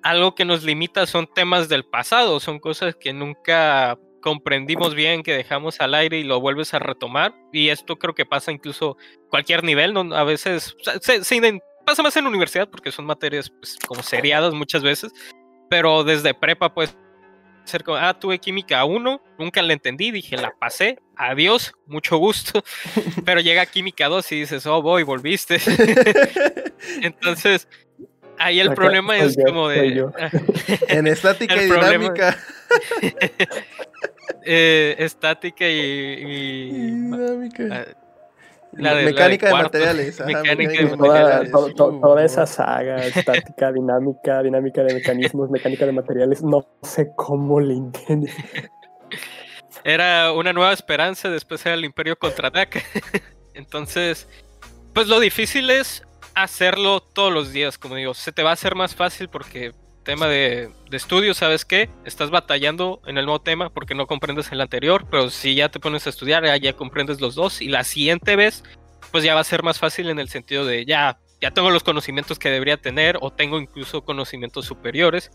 algo 0.01 0.33
que 0.33 0.45
nos 0.45 0.63
limita 0.63 1.05
son 1.05 1.27
temas 1.27 1.67
del 1.67 1.83
pasado, 1.83 2.39
son 2.39 2.59
cosas 2.59 2.95
que 2.95 3.11
nunca 3.11 3.99
comprendimos 4.21 4.95
bien, 4.95 5.23
que 5.23 5.33
dejamos 5.33 5.81
al 5.81 5.93
aire 5.93 6.19
y 6.19 6.23
lo 6.23 6.39
vuelves 6.39 6.73
a 6.73 6.79
retomar. 6.79 7.35
Y 7.51 7.67
esto 7.67 7.97
creo 7.97 8.15
que 8.15 8.25
pasa 8.25 8.53
incluso 8.53 8.95
cualquier 9.29 9.65
nivel, 9.65 9.93
¿no? 9.93 10.15
A 10.15 10.23
veces 10.23 10.73
se, 11.01 11.61
pasa 11.85 12.03
más 12.03 12.15
en 12.15 12.27
universidad 12.27 12.69
porque 12.69 12.93
son 12.93 13.07
materias 13.07 13.49
pues, 13.49 13.77
como 13.85 14.01
seriadas 14.03 14.53
muchas 14.53 14.83
veces, 14.83 15.11
pero 15.69 16.05
desde 16.05 16.33
prepa 16.33 16.73
pues 16.73 16.95
ser 17.63 17.83
como, 17.83 17.97
ah, 17.97 18.13
tuve 18.17 18.39
química 18.39 18.83
1, 18.85 19.21
nunca 19.37 19.61
la 19.61 19.73
entendí, 19.73 20.11
dije, 20.11 20.37
la 20.37 20.51
pasé, 20.51 20.99
adiós, 21.15 21.73
mucho 21.85 22.17
gusto, 22.17 22.63
pero 23.25 23.41
llega 23.41 23.65
química 23.65 24.07
2 24.07 24.31
y 24.31 24.39
dices, 24.41 24.65
oh, 24.65 24.81
voy, 24.81 25.03
volviste. 25.03 25.57
Entonces, 27.01 27.67
ahí 28.37 28.59
el 28.59 28.73
problema 28.73 29.17
es 29.17 29.37
como 29.45 29.69
de... 29.69 30.05
en 30.87 31.07
estática 31.07 31.55
y 31.55 31.65
dinámica. 31.65 32.37
eh, 34.43 34.95
estática 34.97 35.67
y... 35.67 36.81
dinámica. 36.81 37.87
La 38.73 38.95
de, 38.95 39.05
mecánica 39.05 39.47
de, 39.47 39.53
materiales. 39.53 40.19
mecánica, 40.25 40.71
de 40.71 40.95
materiales. 40.95 41.51
Toda, 41.75 42.23
esa 42.23 42.45
saga, 42.45 42.97
estática, 43.05 43.71
dinámica, 43.71 44.41
dinámica 44.41 44.83
de 44.83 44.93
mecanismos, 44.93 45.49
mecánica 45.49 45.85
de 45.85 45.91
materiales, 45.91 46.41
no 46.41 46.65
sé 46.81 47.11
cómo 47.15 47.59
le 47.59 47.73
entiende. 47.73 48.31
Era 49.83 50.31
una 50.31 50.53
nueva 50.53 50.73
esperanza, 50.73 51.29
después 51.29 51.65
era 51.65 51.75
el 51.75 51.83
Imperio 51.83 52.17
contraataca. 52.17 52.81
Entonces, 53.53 54.27
pues 54.93 55.07
lo 55.07 55.19
difícil 55.19 55.69
es 55.69 56.03
hacerlo 56.35 57.01
todos 57.01 57.33
los 57.33 57.51
días, 57.51 57.77
como 57.77 57.95
digo, 57.95 58.13
se 58.13 58.31
te 58.31 58.43
va 58.43 58.51
a 58.51 58.53
hacer 58.53 58.75
más 58.75 58.95
fácil 58.95 59.27
porque 59.27 59.73
tema 60.03 60.27
de, 60.27 60.71
estudio, 60.91 61.33
¿sabes 61.33 61.65
qué? 61.65 61.89
Estás 62.05 62.29
batallando 62.29 63.01
en 63.05 63.17
el 63.17 63.25
nuevo 63.25 63.41
tema 63.41 63.69
porque 63.69 63.95
no 63.95 64.07
comprendes 64.07 64.51
el 64.51 64.61
anterior, 64.61 65.05
pero 65.09 65.29
si 65.29 65.55
ya 65.55 65.69
te 65.69 65.79
pones 65.79 66.05
a 66.05 66.09
estudiar, 66.09 66.43
ya, 66.59 66.73
comprendes 66.73 67.21
los 67.21 67.35
dos 67.35 67.61
y 67.61 67.67
la 67.67 67.83
siguiente 67.83 68.35
vez, 68.35 68.63
pues 69.11 69.23
ya 69.23 69.35
va 69.35 69.41
a 69.41 69.45
ser 69.45 69.63
más 69.63 69.79
fácil 69.79 70.09
en 70.09 70.19
el 70.19 70.29
sentido 70.29 70.65
de 70.65 70.85
ya, 70.85 71.19
ya 71.39 71.51
tengo 71.51 71.69
los 71.69 71.83
conocimientos 71.83 72.39
que 72.39 72.49
debería 72.49 72.77
tener 72.77 73.17
o 73.21 73.31
tengo 73.31 73.59
incluso 73.59 74.03
conocimientos 74.03 74.65
superiores. 74.65 75.31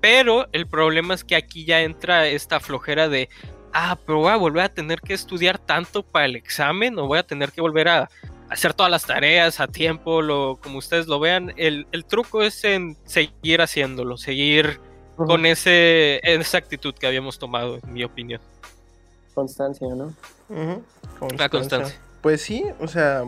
Pero 0.00 0.48
el 0.52 0.66
problema 0.66 1.14
es 1.14 1.24
que 1.24 1.36
aquí 1.36 1.64
ya 1.64 1.80
entra 1.80 2.26
esta 2.26 2.58
flojera 2.58 3.08
de, 3.08 3.28
ah, 3.72 3.98
pero 4.04 4.18
voy 4.18 4.32
a 4.32 4.36
volver 4.36 4.64
a 4.64 4.74
tener 4.74 5.00
que 5.00 5.14
estudiar 5.14 5.58
tanto 5.58 6.02
para 6.02 6.26
el 6.26 6.36
examen 6.36 6.98
o 6.98 7.06
voy 7.06 7.18
a 7.18 7.22
tener 7.22 7.52
que 7.52 7.60
volver 7.60 7.88
a, 7.88 8.10
hacer 8.52 8.74
todas 8.74 8.90
las 8.90 9.04
tareas 9.06 9.60
a 9.60 9.66
tiempo, 9.66 10.22
lo, 10.22 10.58
como 10.62 10.78
ustedes 10.78 11.06
lo 11.06 11.18
vean. 11.18 11.52
El, 11.56 11.86
el 11.92 12.04
truco 12.04 12.42
es 12.42 12.62
en 12.64 12.96
seguir 13.04 13.60
haciéndolo, 13.60 14.16
seguir 14.16 14.80
con 15.16 15.46
ese, 15.46 16.20
esa 16.22 16.58
actitud 16.58 16.94
que 16.94 17.06
habíamos 17.06 17.38
tomado, 17.38 17.78
en 17.82 17.92
mi 17.92 18.04
opinión. 18.04 18.40
Constancia, 19.34 19.88
¿no? 19.94 20.14
La 21.38 21.48
constancia. 21.48 21.98
Pues 22.20 22.42
sí, 22.42 22.64
o 22.80 22.88
sea, 22.88 23.24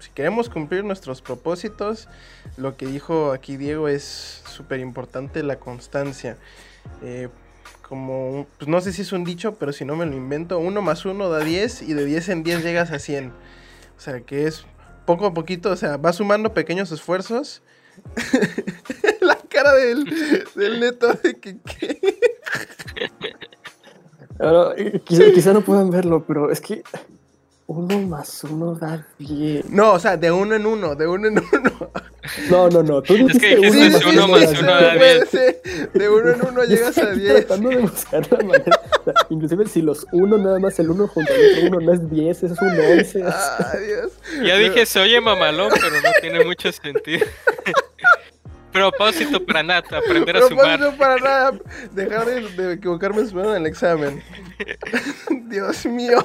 si 0.00 0.10
queremos 0.10 0.48
cumplir 0.48 0.84
nuestros 0.84 1.22
propósitos, 1.22 2.08
lo 2.56 2.76
que 2.76 2.86
dijo 2.86 3.32
aquí 3.32 3.56
Diego 3.56 3.88
es 3.88 4.42
súper 4.46 4.80
importante, 4.80 5.42
la 5.42 5.56
constancia. 5.56 6.36
Eh, 7.02 7.28
como, 7.88 8.46
pues 8.58 8.68
no 8.68 8.80
sé 8.80 8.92
si 8.92 9.02
es 9.02 9.12
un 9.12 9.24
dicho, 9.24 9.54
pero 9.54 9.72
si 9.72 9.84
no 9.84 9.94
me 9.94 10.06
lo 10.06 10.16
invento, 10.16 10.58
uno 10.58 10.82
más 10.82 11.04
uno 11.04 11.28
da 11.28 11.40
10 11.40 11.82
y 11.82 11.94
de 11.94 12.04
10 12.04 12.28
en 12.30 12.42
10 12.42 12.64
llegas 12.64 12.90
a 12.90 12.98
100. 12.98 13.32
O 14.04 14.10
sea, 14.10 14.20
que 14.20 14.46
es 14.46 14.66
poco 15.06 15.24
a 15.24 15.32
poquito, 15.32 15.70
o 15.70 15.76
sea, 15.76 15.96
vas 15.96 16.16
sumando 16.16 16.52
pequeños 16.52 16.92
esfuerzos. 16.92 17.62
la 19.22 19.38
cara 19.48 19.72
del, 19.72 20.04
del 20.54 20.80
neto 20.80 21.14
de 21.14 21.40
que... 21.40 21.56
quizá, 25.06 25.54
no 25.54 25.62
puedan 25.62 25.88
verlo, 25.90 26.22
pero 26.26 26.50
es 26.50 26.60
que 26.60 26.82
uno 27.66 27.98
más 28.02 28.44
uno 28.44 28.74
da 28.74 29.06
10. 29.18 29.70
No, 29.70 29.92
o 29.92 29.98
sea, 29.98 30.16
de 30.16 30.30
uno 30.30 30.54
en 30.54 30.66
uno, 30.66 30.94
de 30.94 31.06
uno 31.06 31.28
en 31.28 31.38
uno. 31.38 31.90
No, 32.48 32.70
no, 32.70 32.82
no. 32.82 33.02
Tú 33.02 33.14
es 33.14 33.38
que 33.38 33.56
dijiste 33.56 34.00
uno, 34.08 34.28
más 34.28 34.58
uno 34.58 34.70
da 34.72 34.94
10. 34.94 35.30
De 35.92 36.08
uno 36.08 36.30
en 36.30 36.46
uno 36.46 36.64
llegas 36.68 36.96
a 36.96 37.10
10. 37.10 37.46
Tratando 37.46 37.68
de 37.68 37.76
buscar 37.76 38.26
la 38.32 38.38
manera. 38.38 38.80
Inclusive 39.28 39.66
si 39.66 39.82
los 39.82 40.06
uno, 40.10 40.38
nada 40.38 40.58
más 40.58 40.78
el 40.78 40.88
uno 40.90 41.06
junto 41.06 41.30
al 41.30 41.38
otro 41.38 41.66
uno 41.68 41.80
no 41.80 41.92
es 41.92 42.10
10, 42.10 42.42
es 42.44 42.62
un 42.62 42.68
11. 42.68 43.18
Dios. 43.18 44.12
Ya 44.42 44.56
dije, 44.56 44.86
se 44.86 45.00
oye 45.00 45.20
mamalón, 45.20 45.70
pero 45.74 46.00
no 46.00 46.08
tiene 46.22 46.44
mucho 46.44 46.72
sentido. 46.72 47.26
Propósito 48.72 49.44
para 49.44 49.62
nada, 49.62 49.98
aprender 49.98 50.38
a 50.38 50.48
sumar. 50.48 50.78
Propósito 50.78 50.98
para 50.98 51.16
nada, 51.16 51.58
dejar 51.92 52.24
de, 52.24 52.40
de 52.50 52.72
equivocarme 52.72 53.20
en 53.20 53.48
el 53.48 53.66
examen. 53.66 54.22
Dios 55.48 55.84
mío. 55.84 56.24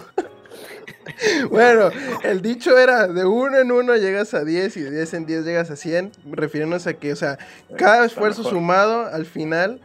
bueno, 1.49 1.89
el 2.23 2.41
dicho 2.41 2.77
era, 2.77 3.07
de 3.07 3.25
uno 3.25 3.57
en 3.57 3.71
uno 3.71 3.95
llegas 3.95 4.33
a 4.33 4.43
10 4.43 4.77
y 4.77 4.81
de 4.81 4.91
10 4.91 5.13
en 5.13 5.25
10 5.25 5.45
llegas 5.45 5.71
a 5.71 5.75
100, 5.75 6.11
refiriéndose 6.31 6.89
a 6.89 6.93
que, 6.93 7.13
o 7.13 7.15
sea, 7.15 7.37
cada 7.77 8.05
esfuerzo 8.05 8.43
sumado 8.43 9.05
al 9.05 9.25
final 9.25 9.81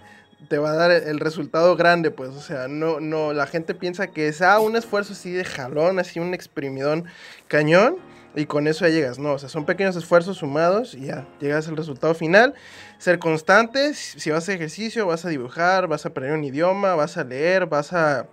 te 0.48 0.58
va 0.58 0.72
a 0.72 0.74
dar 0.74 0.90
el 0.90 1.20
resultado 1.20 1.76
grande, 1.76 2.10
pues, 2.10 2.30
o 2.30 2.40
sea, 2.40 2.68
no, 2.68 3.00
no, 3.00 3.32
la 3.32 3.46
gente 3.46 3.74
piensa 3.74 4.08
que 4.08 4.28
es, 4.28 4.42
ah, 4.42 4.60
un 4.60 4.76
esfuerzo 4.76 5.14
así 5.14 5.32
de 5.32 5.44
jalón, 5.44 5.98
así 5.98 6.20
un 6.20 6.34
exprimidón 6.34 7.06
cañón, 7.48 7.96
y 8.36 8.46
con 8.46 8.66
eso 8.66 8.86
ya 8.86 8.92
llegas, 8.92 9.18
no, 9.18 9.32
o 9.32 9.38
sea, 9.38 9.48
son 9.48 9.64
pequeños 9.64 9.94
esfuerzos 9.96 10.38
sumados 10.38 10.94
y 10.94 11.06
ya 11.06 11.26
llegas 11.40 11.68
al 11.68 11.76
resultado 11.76 12.14
final. 12.14 12.54
Ser 12.98 13.20
constantes, 13.20 13.96
si 14.16 14.30
vas 14.30 14.48
a 14.48 14.52
ejercicio, 14.52 15.06
vas 15.06 15.24
a 15.24 15.28
dibujar, 15.28 15.86
vas 15.86 16.04
a 16.04 16.08
aprender 16.08 16.36
un 16.36 16.44
idioma, 16.44 16.94
vas 16.96 17.16
a 17.16 17.22
leer, 17.22 17.66
vas 17.66 17.92
a 17.92 18.26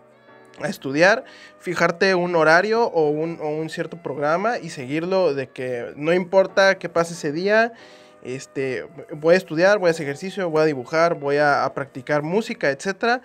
a 0.64 0.70
estudiar, 0.70 1.24
fijarte 1.60 2.16
un 2.16 2.36
horario 2.36 2.84
o 2.86 3.10
un, 3.10 3.70
cierto 3.70 3.98
programa 3.98 4.58
y 4.58 4.70
seguirlo 4.70 5.34
de 5.34 5.48
que 5.48 5.94
no 5.96 6.14
importa 6.14 6.78
qué 6.78 6.90
pase 6.90 7.14
ese 7.14 7.32
día, 7.32 7.74
este, 8.24 8.86
voy 9.14 9.34
a 9.34 9.38
estudiar, 9.38 9.80
voy 9.80 9.88
a 9.88 9.92
hacer 9.92 10.06
ejercicio, 10.06 10.50
voy 10.50 10.62
a 10.62 10.66
dibujar, 10.66 11.16
voy 11.16 11.38
a, 11.38 11.66
a 11.66 11.74
practicar 11.74 12.22
música, 12.22 12.70
etcétera 12.70 13.22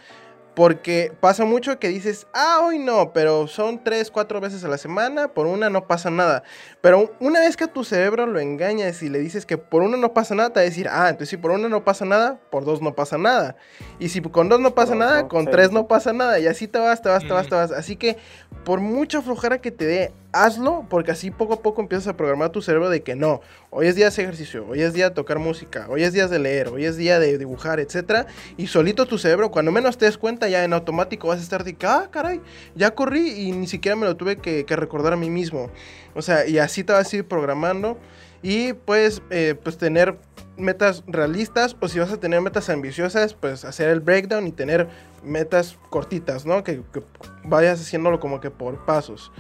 porque 0.56 1.12
pasa 1.20 1.44
mucho 1.44 1.78
que 1.78 1.88
dices, 1.88 2.26
ah, 2.32 2.60
hoy 2.64 2.78
no, 2.78 3.12
pero 3.12 3.46
son 3.46 3.84
tres, 3.84 4.10
cuatro 4.10 4.40
veces 4.40 4.64
a 4.64 4.68
la 4.68 4.78
semana, 4.78 5.28
por 5.28 5.46
una 5.46 5.68
no 5.68 5.86
pasa 5.86 6.08
nada. 6.08 6.44
Pero 6.80 7.14
una 7.20 7.40
vez 7.40 7.58
que 7.58 7.64
a 7.64 7.66
tu 7.66 7.84
cerebro 7.84 8.24
lo 8.24 8.40
engañas 8.40 9.02
y 9.02 9.10
le 9.10 9.18
dices 9.18 9.44
que 9.44 9.58
por 9.58 9.82
una 9.82 9.98
no 9.98 10.14
pasa 10.14 10.34
nada, 10.34 10.48
te 10.48 10.60
va 10.60 10.62
a 10.62 10.64
decir, 10.64 10.88
ah, 10.90 11.10
entonces 11.10 11.28
si 11.28 11.36
por 11.36 11.50
una 11.50 11.68
no 11.68 11.84
pasa 11.84 12.06
nada, 12.06 12.40
por 12.50 12.64
dos 12.64 12.80
no 12.80 12.94
pasa 12.94 13.18
nada. 13.18 13.56
Y 13.98 14.08
si 14.08 14.22
con 14.22 14.48
dos 14.48 14.58
no 14.58 14.74
pasa 14.74 14.94
nada, 14.94 15.28
con 15.28 15.44
tres 15.44 15.72
no 15.72 15.88
pasa 15.88 16.14
nada. 16.14 16.38
Y 16.38 16.46
así 16.46 16.66
te 16.66 16.78
vas, 16.78 17.02
te 17.02 17.10
vas, 17.10 17.22
te 17.22 17.34
vas, 17.34 17.48
te 17.48 17.54
vas. 17.54 17.70
Así 17.70 17.96
que 17.96 18.16
por 18.64 18.80
mucha 18.80 19.20
flojera 19.20 19.58
que 19.58 19.70
te 19.70 19.84
dé, 19.84 20.12
hazlo, 20.44 20.87
porque 20.88 21.11
así 21.11 21.31
poco 21.31 21.55
a 21.55 21.62
poco 21.62 21.81
empiezas 21.81 22.09
a 22.09 22.16
programar 22.16 22.51
tu 22.51 22.62
cerebro 22.62 22.88
de 22.90 23.03
que 23.03 23.14
no, 23.14 23.40
hoy 23.70 23.87
es 23.87 23.94
día 23.94 24.11
de 24.11 24.22
ejercicio, 24.22 24.66
hoy 24.68 24.83
es 24.83 24.92
día 24.92 25.09
de 25.09 25.14
tocar 25.14 25.38
música, 25.38 25.87
hoy 25.88 26.03
es 26.03 26.12
día 26.12 26.29
de 26.29 26.38
leer, 26.38 26.68
hoy 26.68 26.85
es 26.85 26.96
día 26.96 27.18
de 27.18 27.38
dibujar, 27.38 27.81
etc. 27.81 28.27
Y 28.57 28.66
solito 28.66 29.07
tu 29.07 29.18
cerebro, 29.18 29.51
cuando 29.51 29.72
menos 29.72 29.99
te 29.99 30.05
des 30.05 30.18
cuenta, 30.18 30.49
ya 30.49 30.64
en 30.64 30.72
automático 30.72 31.29
vas 31.29 31.40
a 31.40 31.42
estar 31.42 31.64
de 31.64 31.75
que, 31.75 31.87
ah, 31.87 32.09
caray, 32.11 32.40
ya 32.75 32.94
corrí 32.94 33.29
y 33.31 33.53
ni 33.53 33.66
siquiera 33.66 33.96
me 33.96 34.07
lo 34.07 34.16
tuve 34.16 34.37
que, 34.37 34.64
recordar 34.77 35.14
a 35.14 35.16
mí 35.16 35.31
mismo. 35.31 35.70
O 36.14 36.22
sea, 36.22 36.46
y 36.46 36.59
así 36.59 36.85
te 36.85 36.92
vas 36.92 37.12
a 37.12 37.16
ir 37.16 37.27
programando 37.27 37.99
y 38.42 38.75
puedes 38.75 39.22
eh, 39.31 39.55
pues 39.62 39.79
tener 39.79 40.18
metas 40.59 41.03
realistas 41.07 41.77
o 41.81 41.88
si 41.88 41.99
vas 41.99 42.12
a 42.12 42.18
tener 42.18 42.40
metas 42.40 42.68
ambiciosas, 42.68 43.35
pues 43.35 43.64
hacer 43.64 43.88
el 43.88 44.01
breakdown 44.01 44.46
y 44.46 44.53
tener 44.53 44.88
metas 45.22 45.79
cortitas, 45.90 46.46
¿no? 46.46 46.62
Que, 46.62 46.83
que 46.92 47.03
vayas 47.44 47.81
haciéndolo 47.81 48.20
como 48.20 48.40
que 48.40 48.51
por 48.51 48.85
pasos. 48.85 49.33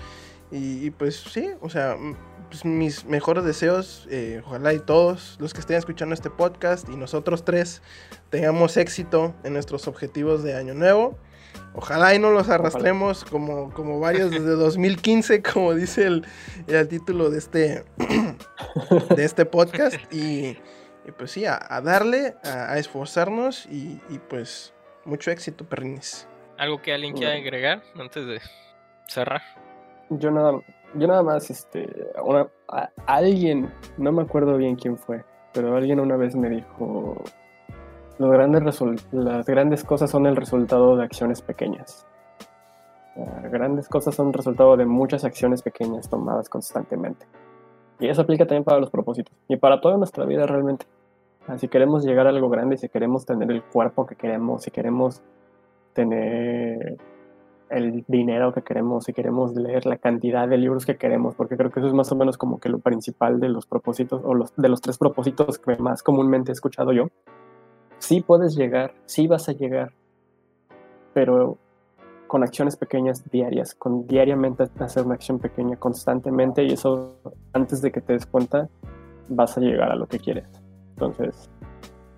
Y, 0.50 0.90
pues 0.90 1.16
sí, 1.16 1.50
o 1.60 1.68
sea, 1.68 1.96
pues 2.48 2.64
mis 2.64 3.04
mejores 3.04 3.44
deseos, 3.44 4.06
eh, 4.10 4.42
ojalá 4.44 4.72
y 4.72 4.78
todos 4.78 5.36
los 5.40 5.52
que 5.52 5.60
estén 5.60 5.76
escuchando 5.76 6.14
este 6.14 6.30
podcast 6.30 6.88
y 6.88 6.96
nosotros 6.96 7.44
tres 7.44 7.82
tengamos 8.30 8.76
éxito 8.76 9.34
en 9.42 9.54
nuestros 9.54 9.88
objetivos 9.88 10.44
de 10.44 10.54
año 10.54 10.74
nuevo. 10.74 11.18
Ojalá 11.74 12.14
y 12.14 12.18
no 12.18 12.30
los 12.30 12.48
arrastremos 12.48 13.24
como, 13.24 13.72
como 13.72 13.98
varios 13.98 14.30
desde 14.30 14.46
2015, 14.56 15.42
como 15.42 15.74
dice 15.74 16.06
el, 16.06 16.26
el 16.68 16.88
título 16.88 17.28
de 17.30 17.38
este, 17.38 17.84
de 19.16 19.24
este 19.24 19.44
podcast. 19.44 19.96
Y, 20.12 20.56
pues 21.18 21.32
sí, 21.32 21.44
a, 21.44 21.58
darle, 21.82 22.34
a, 22.44 22.78
esforzarnos 22.78 23.66
y, 23.66 24.00
y, 24.08 24.18
pues 24.28 24.72
mucho 25.04 25.30
éxito, 25.30 25.64
perrines. 25.68 26.28
¿Algo 26.58 26.80
que 26.80 26.92
alguien 26.92 27.14
quiera 27.14 27.34
agregar 27.34 27.82
antes 27.96 28.26
de 28.26 28.40
cerrar? 29.06 29.42
Yo 30.10 30.30
nada, 30.30 30.60
yo 30.94 31.06
nada 31.06 31.22
más, 31.22 31.50
este, 31.50 31.88
alguien, 33.06 33.70
no 33.98 34.12
me 34.12 34.22
acuerdo 34.22 34.56
bien 34.56 34.76
quién 34.76 34.96
fue, 34.96 35.24
pero 35.52 35.76
alguien 35.76 36.00
una 36.00 36.16
vez 36.16 36.34
me 36.36 36.48
dijo, 36.48 37.16
grandes 38.18 38.80
las 39.12 39.46
grandes 39.46 39.84
cosas 39.84 40.10
son 40.10 40.26
el 40.26 40.36
resultado 40.36 40.96
de 40.96 41.04
acciones 41.04 41.42
pequeñas. 41.42 42.06
Grandes 43.50 43.88
cosas 43.88 44.14
son 44.14 44.32
resultado 44.32 44.76
de 44.76 44.84
muchas 44.84 45.24
acciones 45.24 45.62
pequeñas 45.62 46.08
tomadas 46.08 46.48
constantemente. 46.48 47.26
Y 47.98 48.08
eso 48.08 48.22
aplica 48.22 48.44
también 48.44 48.64
para 48.64 48.78
los 48.78 48.90
propósitos 48.90 49.34
y 49.48 49.56
para 49.56 49.80
toda 49.80 49.96
nuestra 49.96 50.26
vida 50.26 50.46
realmente. 50.46 50.86
Si 51.56 51.68
queremos 51.68 52.04
llegar 52.04 52.26
a 52.26 52.30
algo 52.30 52.50
grande, 52.50 52.76
si 52.76 52.88
queremos 52.88 53.24
tener 53.24 53.50
el 53.50 53.62
cuerpo 53.62 54.04
que 54.04 54.16
queremos, 54.16 54.64
si 54.64 54.70
queremos 54.70 55.22
tener 55.94 56.98
el 57.70 58.04
dinero 58.06 58.52
que 58.52 58.62
queremos, 58.62 59.04
si 59.04 59.12
queremos 59.12 59.54
leer 59.54 59.86
la 59.86 59.96
cantidad 59.96 60.48
de 60.48 60.56
libros 60.56 60.86
que 60.86 60.96
queremos, 60.96 61.34
porque 61.34 61.56
creo 61.56 61.70
que 61.70 61.80
eso 61.80 61.88
es 61.88 61.94
más 61.94 62.10
o 62.12 62.16
menos 62.16 62.38
como 62.38 62.58
que 62.58 62.68
lo 62.68 62.78
principal 62.78 63.40
de 63.40 63.48
los 63.48 63.66
propósitos 63.66 64.22
o 64.24 64.34
los, 64.34 64.54
de 64.56 64.68
los 64.68 64.80
tres 64.80 64.98
propósitos 64.98 65.58
que 65.58 65.76
más 65.76 66.02
comúnmente 66.02 66.52
he 66.52 66.54
escuchado 66.54 66.92
yo. 66.92 67.08
Sí 67.98 68.20
puedes 68.20 68.54
llegar, 68.54 68.94
sí 69.06 69.26
vas 69.26 69.48
a 69.48 69.52
llegar, 69.52 69.92
pero 71.12 71.58
con 72.26 72.42
acciones 72.42 72.76
pequeñas 72.76 73.28
diarias, 73.30 73.74
con 73.74 74.06
diariamente 74.06 74.64
hacer 74.80 75.04
una 75.04 75.14
acción 75.14 75.38
pequeña 75.38 75.76
constantemente 75.76 76.64
y 76.64 76.72
eso 76.72 77.16
antes 77.52 77.80
de 77.82 77.92
que 77.92 78.00
te 78.00 78.12
des 78.12 78.26
cuenta 78.26 78.68
vas 79.28 79.56
a 79.56 79.60
llegar 79.60 79.90
a 79.90 79.96
lo 79.96 80.06
que 80.06 80.18
quieres. 80.18 80.46
Entonces, 80.90 81.50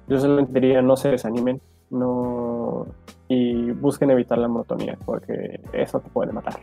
yo 0.08 0.18
solamente 0.18 0.52
diría 0.60 0.82
no 0.82 0.96
se 0.96 1.10
desanimen, 1.10 1.60
no 1.90 2.86
y 3.28 3.70
busquen 3.72 4.10
evitar 4.10 4.38
la 4.38 4.48
monotonía 4.48 4.98
porque 5.04 5.60
eso 5.72 6.00
te 6.00 6.08
puede 6.10 6.32
matar. 6.32 6.60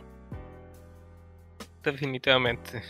Definitivamente. 1.82 2.82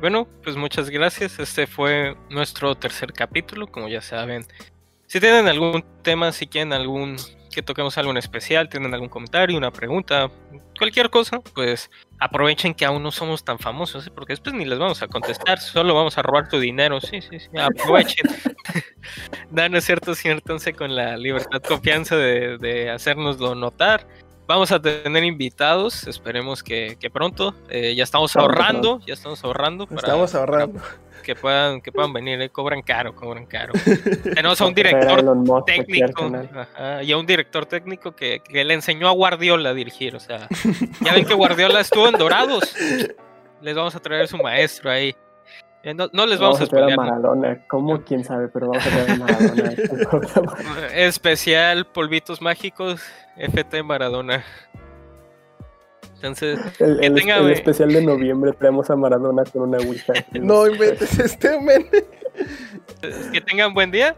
Bueno, 0.00 0.26
pues 0.42 0.56
muchas 0.56 0.88
gracias. 0.88 1.38
Este 1.38 1.66
fue 1.66 2.16
nuestro 2.30 2.74
tercer 2.74 3.12
capítulo, 3.12 3.66
como 3.66 3.88
ya 3.88 4.00
saben. 4.00 4.46
Si 5.06 5.20
tienen 5.20 5.46
algún 5.46 5.84
tema, 6.02 6.32
si 6.32 6.46
quieren 6.46 6.72
algún 6.72 7.16
que 7.50 7.62
toquemos 7.62 7.98
algo 7.98 8.10
en 8.10 8.16
especial, 8.16 8.68
tienen 8.68 8.94
algún 8.94 9.08
comentario, 9.08 9.56
una 9.56 9.70
pregunta, 9.70 10.30
cualquier 10.78 11.10
cosa, 11.10 11.40
pues 11.40 11.90
aprovechen 12.18 12.74
que 12.74 12.84
aún 12.84 13.02
no 13.02 13.10
somos 13.10 13.44
tan 13.44 13.58
famosos, 13.58 14.06
¿eh? 14.06 14.10
porque 14.14 14.32
después 14.32 14.54
ni 14.54 14.64
les 14.64 14.78
vamos 14.78 15.02
a 15.02 15.08
contestar, 15.08 15.58
solo 15.58 15.94
vamos 15.94 16.16
a 16.16 16.22
robar 16.22 16.48
tu 16.48 16.58
dinero, 16.58 17.00
sí, 17.00 17.20
sí, 17.20 17.38
sí, 17.40 17.48
aprovechen. 17.58 18.30
Dan 19.50 19.74
es 19.74 19.84
cierto, 19.84 20.12
entonces 20.24 20.76
con 20.76 20.94
la 20.94 21.16
libertad, 21.16 21.60
confianza 21.62 22.16
de, 22.16 22.58
de 22.58 22.90
hacernoslo 22.90 23.54
notar. 23.54 24.06
Vamos 24.46 24.72
a 24.72 24.80
tener 24.80 25.22
invitados, 25.22 26.08
esperemos 26.08 26.64
que, 26.64 26.96
pronto. 27.12 27.54
Eh, 27.68 27.94
ya 27.94 28.02
estamos 28.02 28.34
ahorrando, 28.34 29.00
ya 29.06 29.14
estamos 29.14 29.44
ahorrando. 29.44 29.86
Para, 29.86 30.00
estamos 30.00 30.34
ahorrando 30.34 30.80
que 31.20 31.34
puedan, 31.34 31.80
que 31.80 31.92
puedan 31.92 32.12
venir, 32.12 32.40
eh, 32.40 32.50
cobran 32.50 32.82
caro, 32.82 33.14
cobran 33.14 33.46
caro. 33.46 33.72
Tenemos 34.34 34.60
a 34.60 34.66
un 34.66 34.74
director 34.74 35.64
técnico 35.64 36.30
y 37.02 37.12
a 37.12 37.16
un 37.16 37.26
director 37.26 37.66
técnico 37.66 38.12
que, 38.12 38.42
le 38.50 38.74
enseñó 38.74 39.08
a 39.08 39.12
Guardiola 39.12 39.70
a 39.70 39.74
dirigir. 39.74 40.16
O 40.16 40.20
sea, 40.20 40.48
ya 41.00 41.14
ven 41.14 41.24
que 41.24 41.34
Guardiola 41.34 41.80
estuvo 41.80 42.08
en 42.08 42.14
Dorados. 42.14 42.74
les 43.60 43.74
vamos 43.74 43.94
a 43.94 44.00
traer 44.00 44.28
su 44.28 44.38
maestro 44.38 44.90
ahí. 44.90 45.14
Eh, 45.82 45.94
No, 45.94 46.08
no 46.12 46.26
les 46.26 46.38
vamos, 46.38 46.58
Vamos 46.58 46.68
a 46.68 46.70
traer 46.70 46.92
a. 46.92 46.96
Maradona. 46.96 47.66
¿Cómo? 47.68 48.02
¿Quién 48.02 48.24
sabe? 48.24 48.48
Pero 48.48 48.68
vamos 48.68 48.86
a 48.86 48.90
traer 48.90 49.10
a 49.10 49.16
Maradona. 49.16 49.72
Especial 50.94 51.86
polvitos 51.86 52.42
mágicos 52.42 53.02
FT 53.36 53.82
Maradona. 53.82 54.44
Entonces, 56.22 56.58
El, 56.78 57.00
Que 57.00 57.06
el- 57.06 57.14
tenga, 57.14 57.36
el 57.38 57.50
especial 57.50 57.92
de 57.92 58.02
noviembre 58.04 58.52
traemos 58.52 58.90
a 58.90 58.96
Maradona 58.96 59.42
con 59.44 59.62
una 59.62 59.78
ouija. 59.78 60.12
No 60.32 60.66
inventes 60.66 61.18
este 61.18 61.58
men. 61.60 61.88
que 63.32 63.40
tengan 63.40 63.72
buen 63.74 63.90
día. 63.90 64.16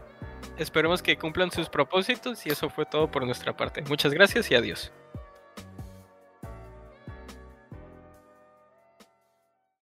Esperemos 0.57 1.01
que 1.01 1.17
cumplan 1.17 1.49
sus 1.51 1.69
propósitos 1.69 2.45
y 2.45 2.49
eso 2.49 2.69
fue 2.69 2.85
todo 2.85 3.09
por 3.09 3.25
nuestra 3.25 3.55
parte. 3.55 3.81
Muchas 3.83 4.13
gracias 4.13 4.51
y 4.51 4.55
adiós. 4.55 4.91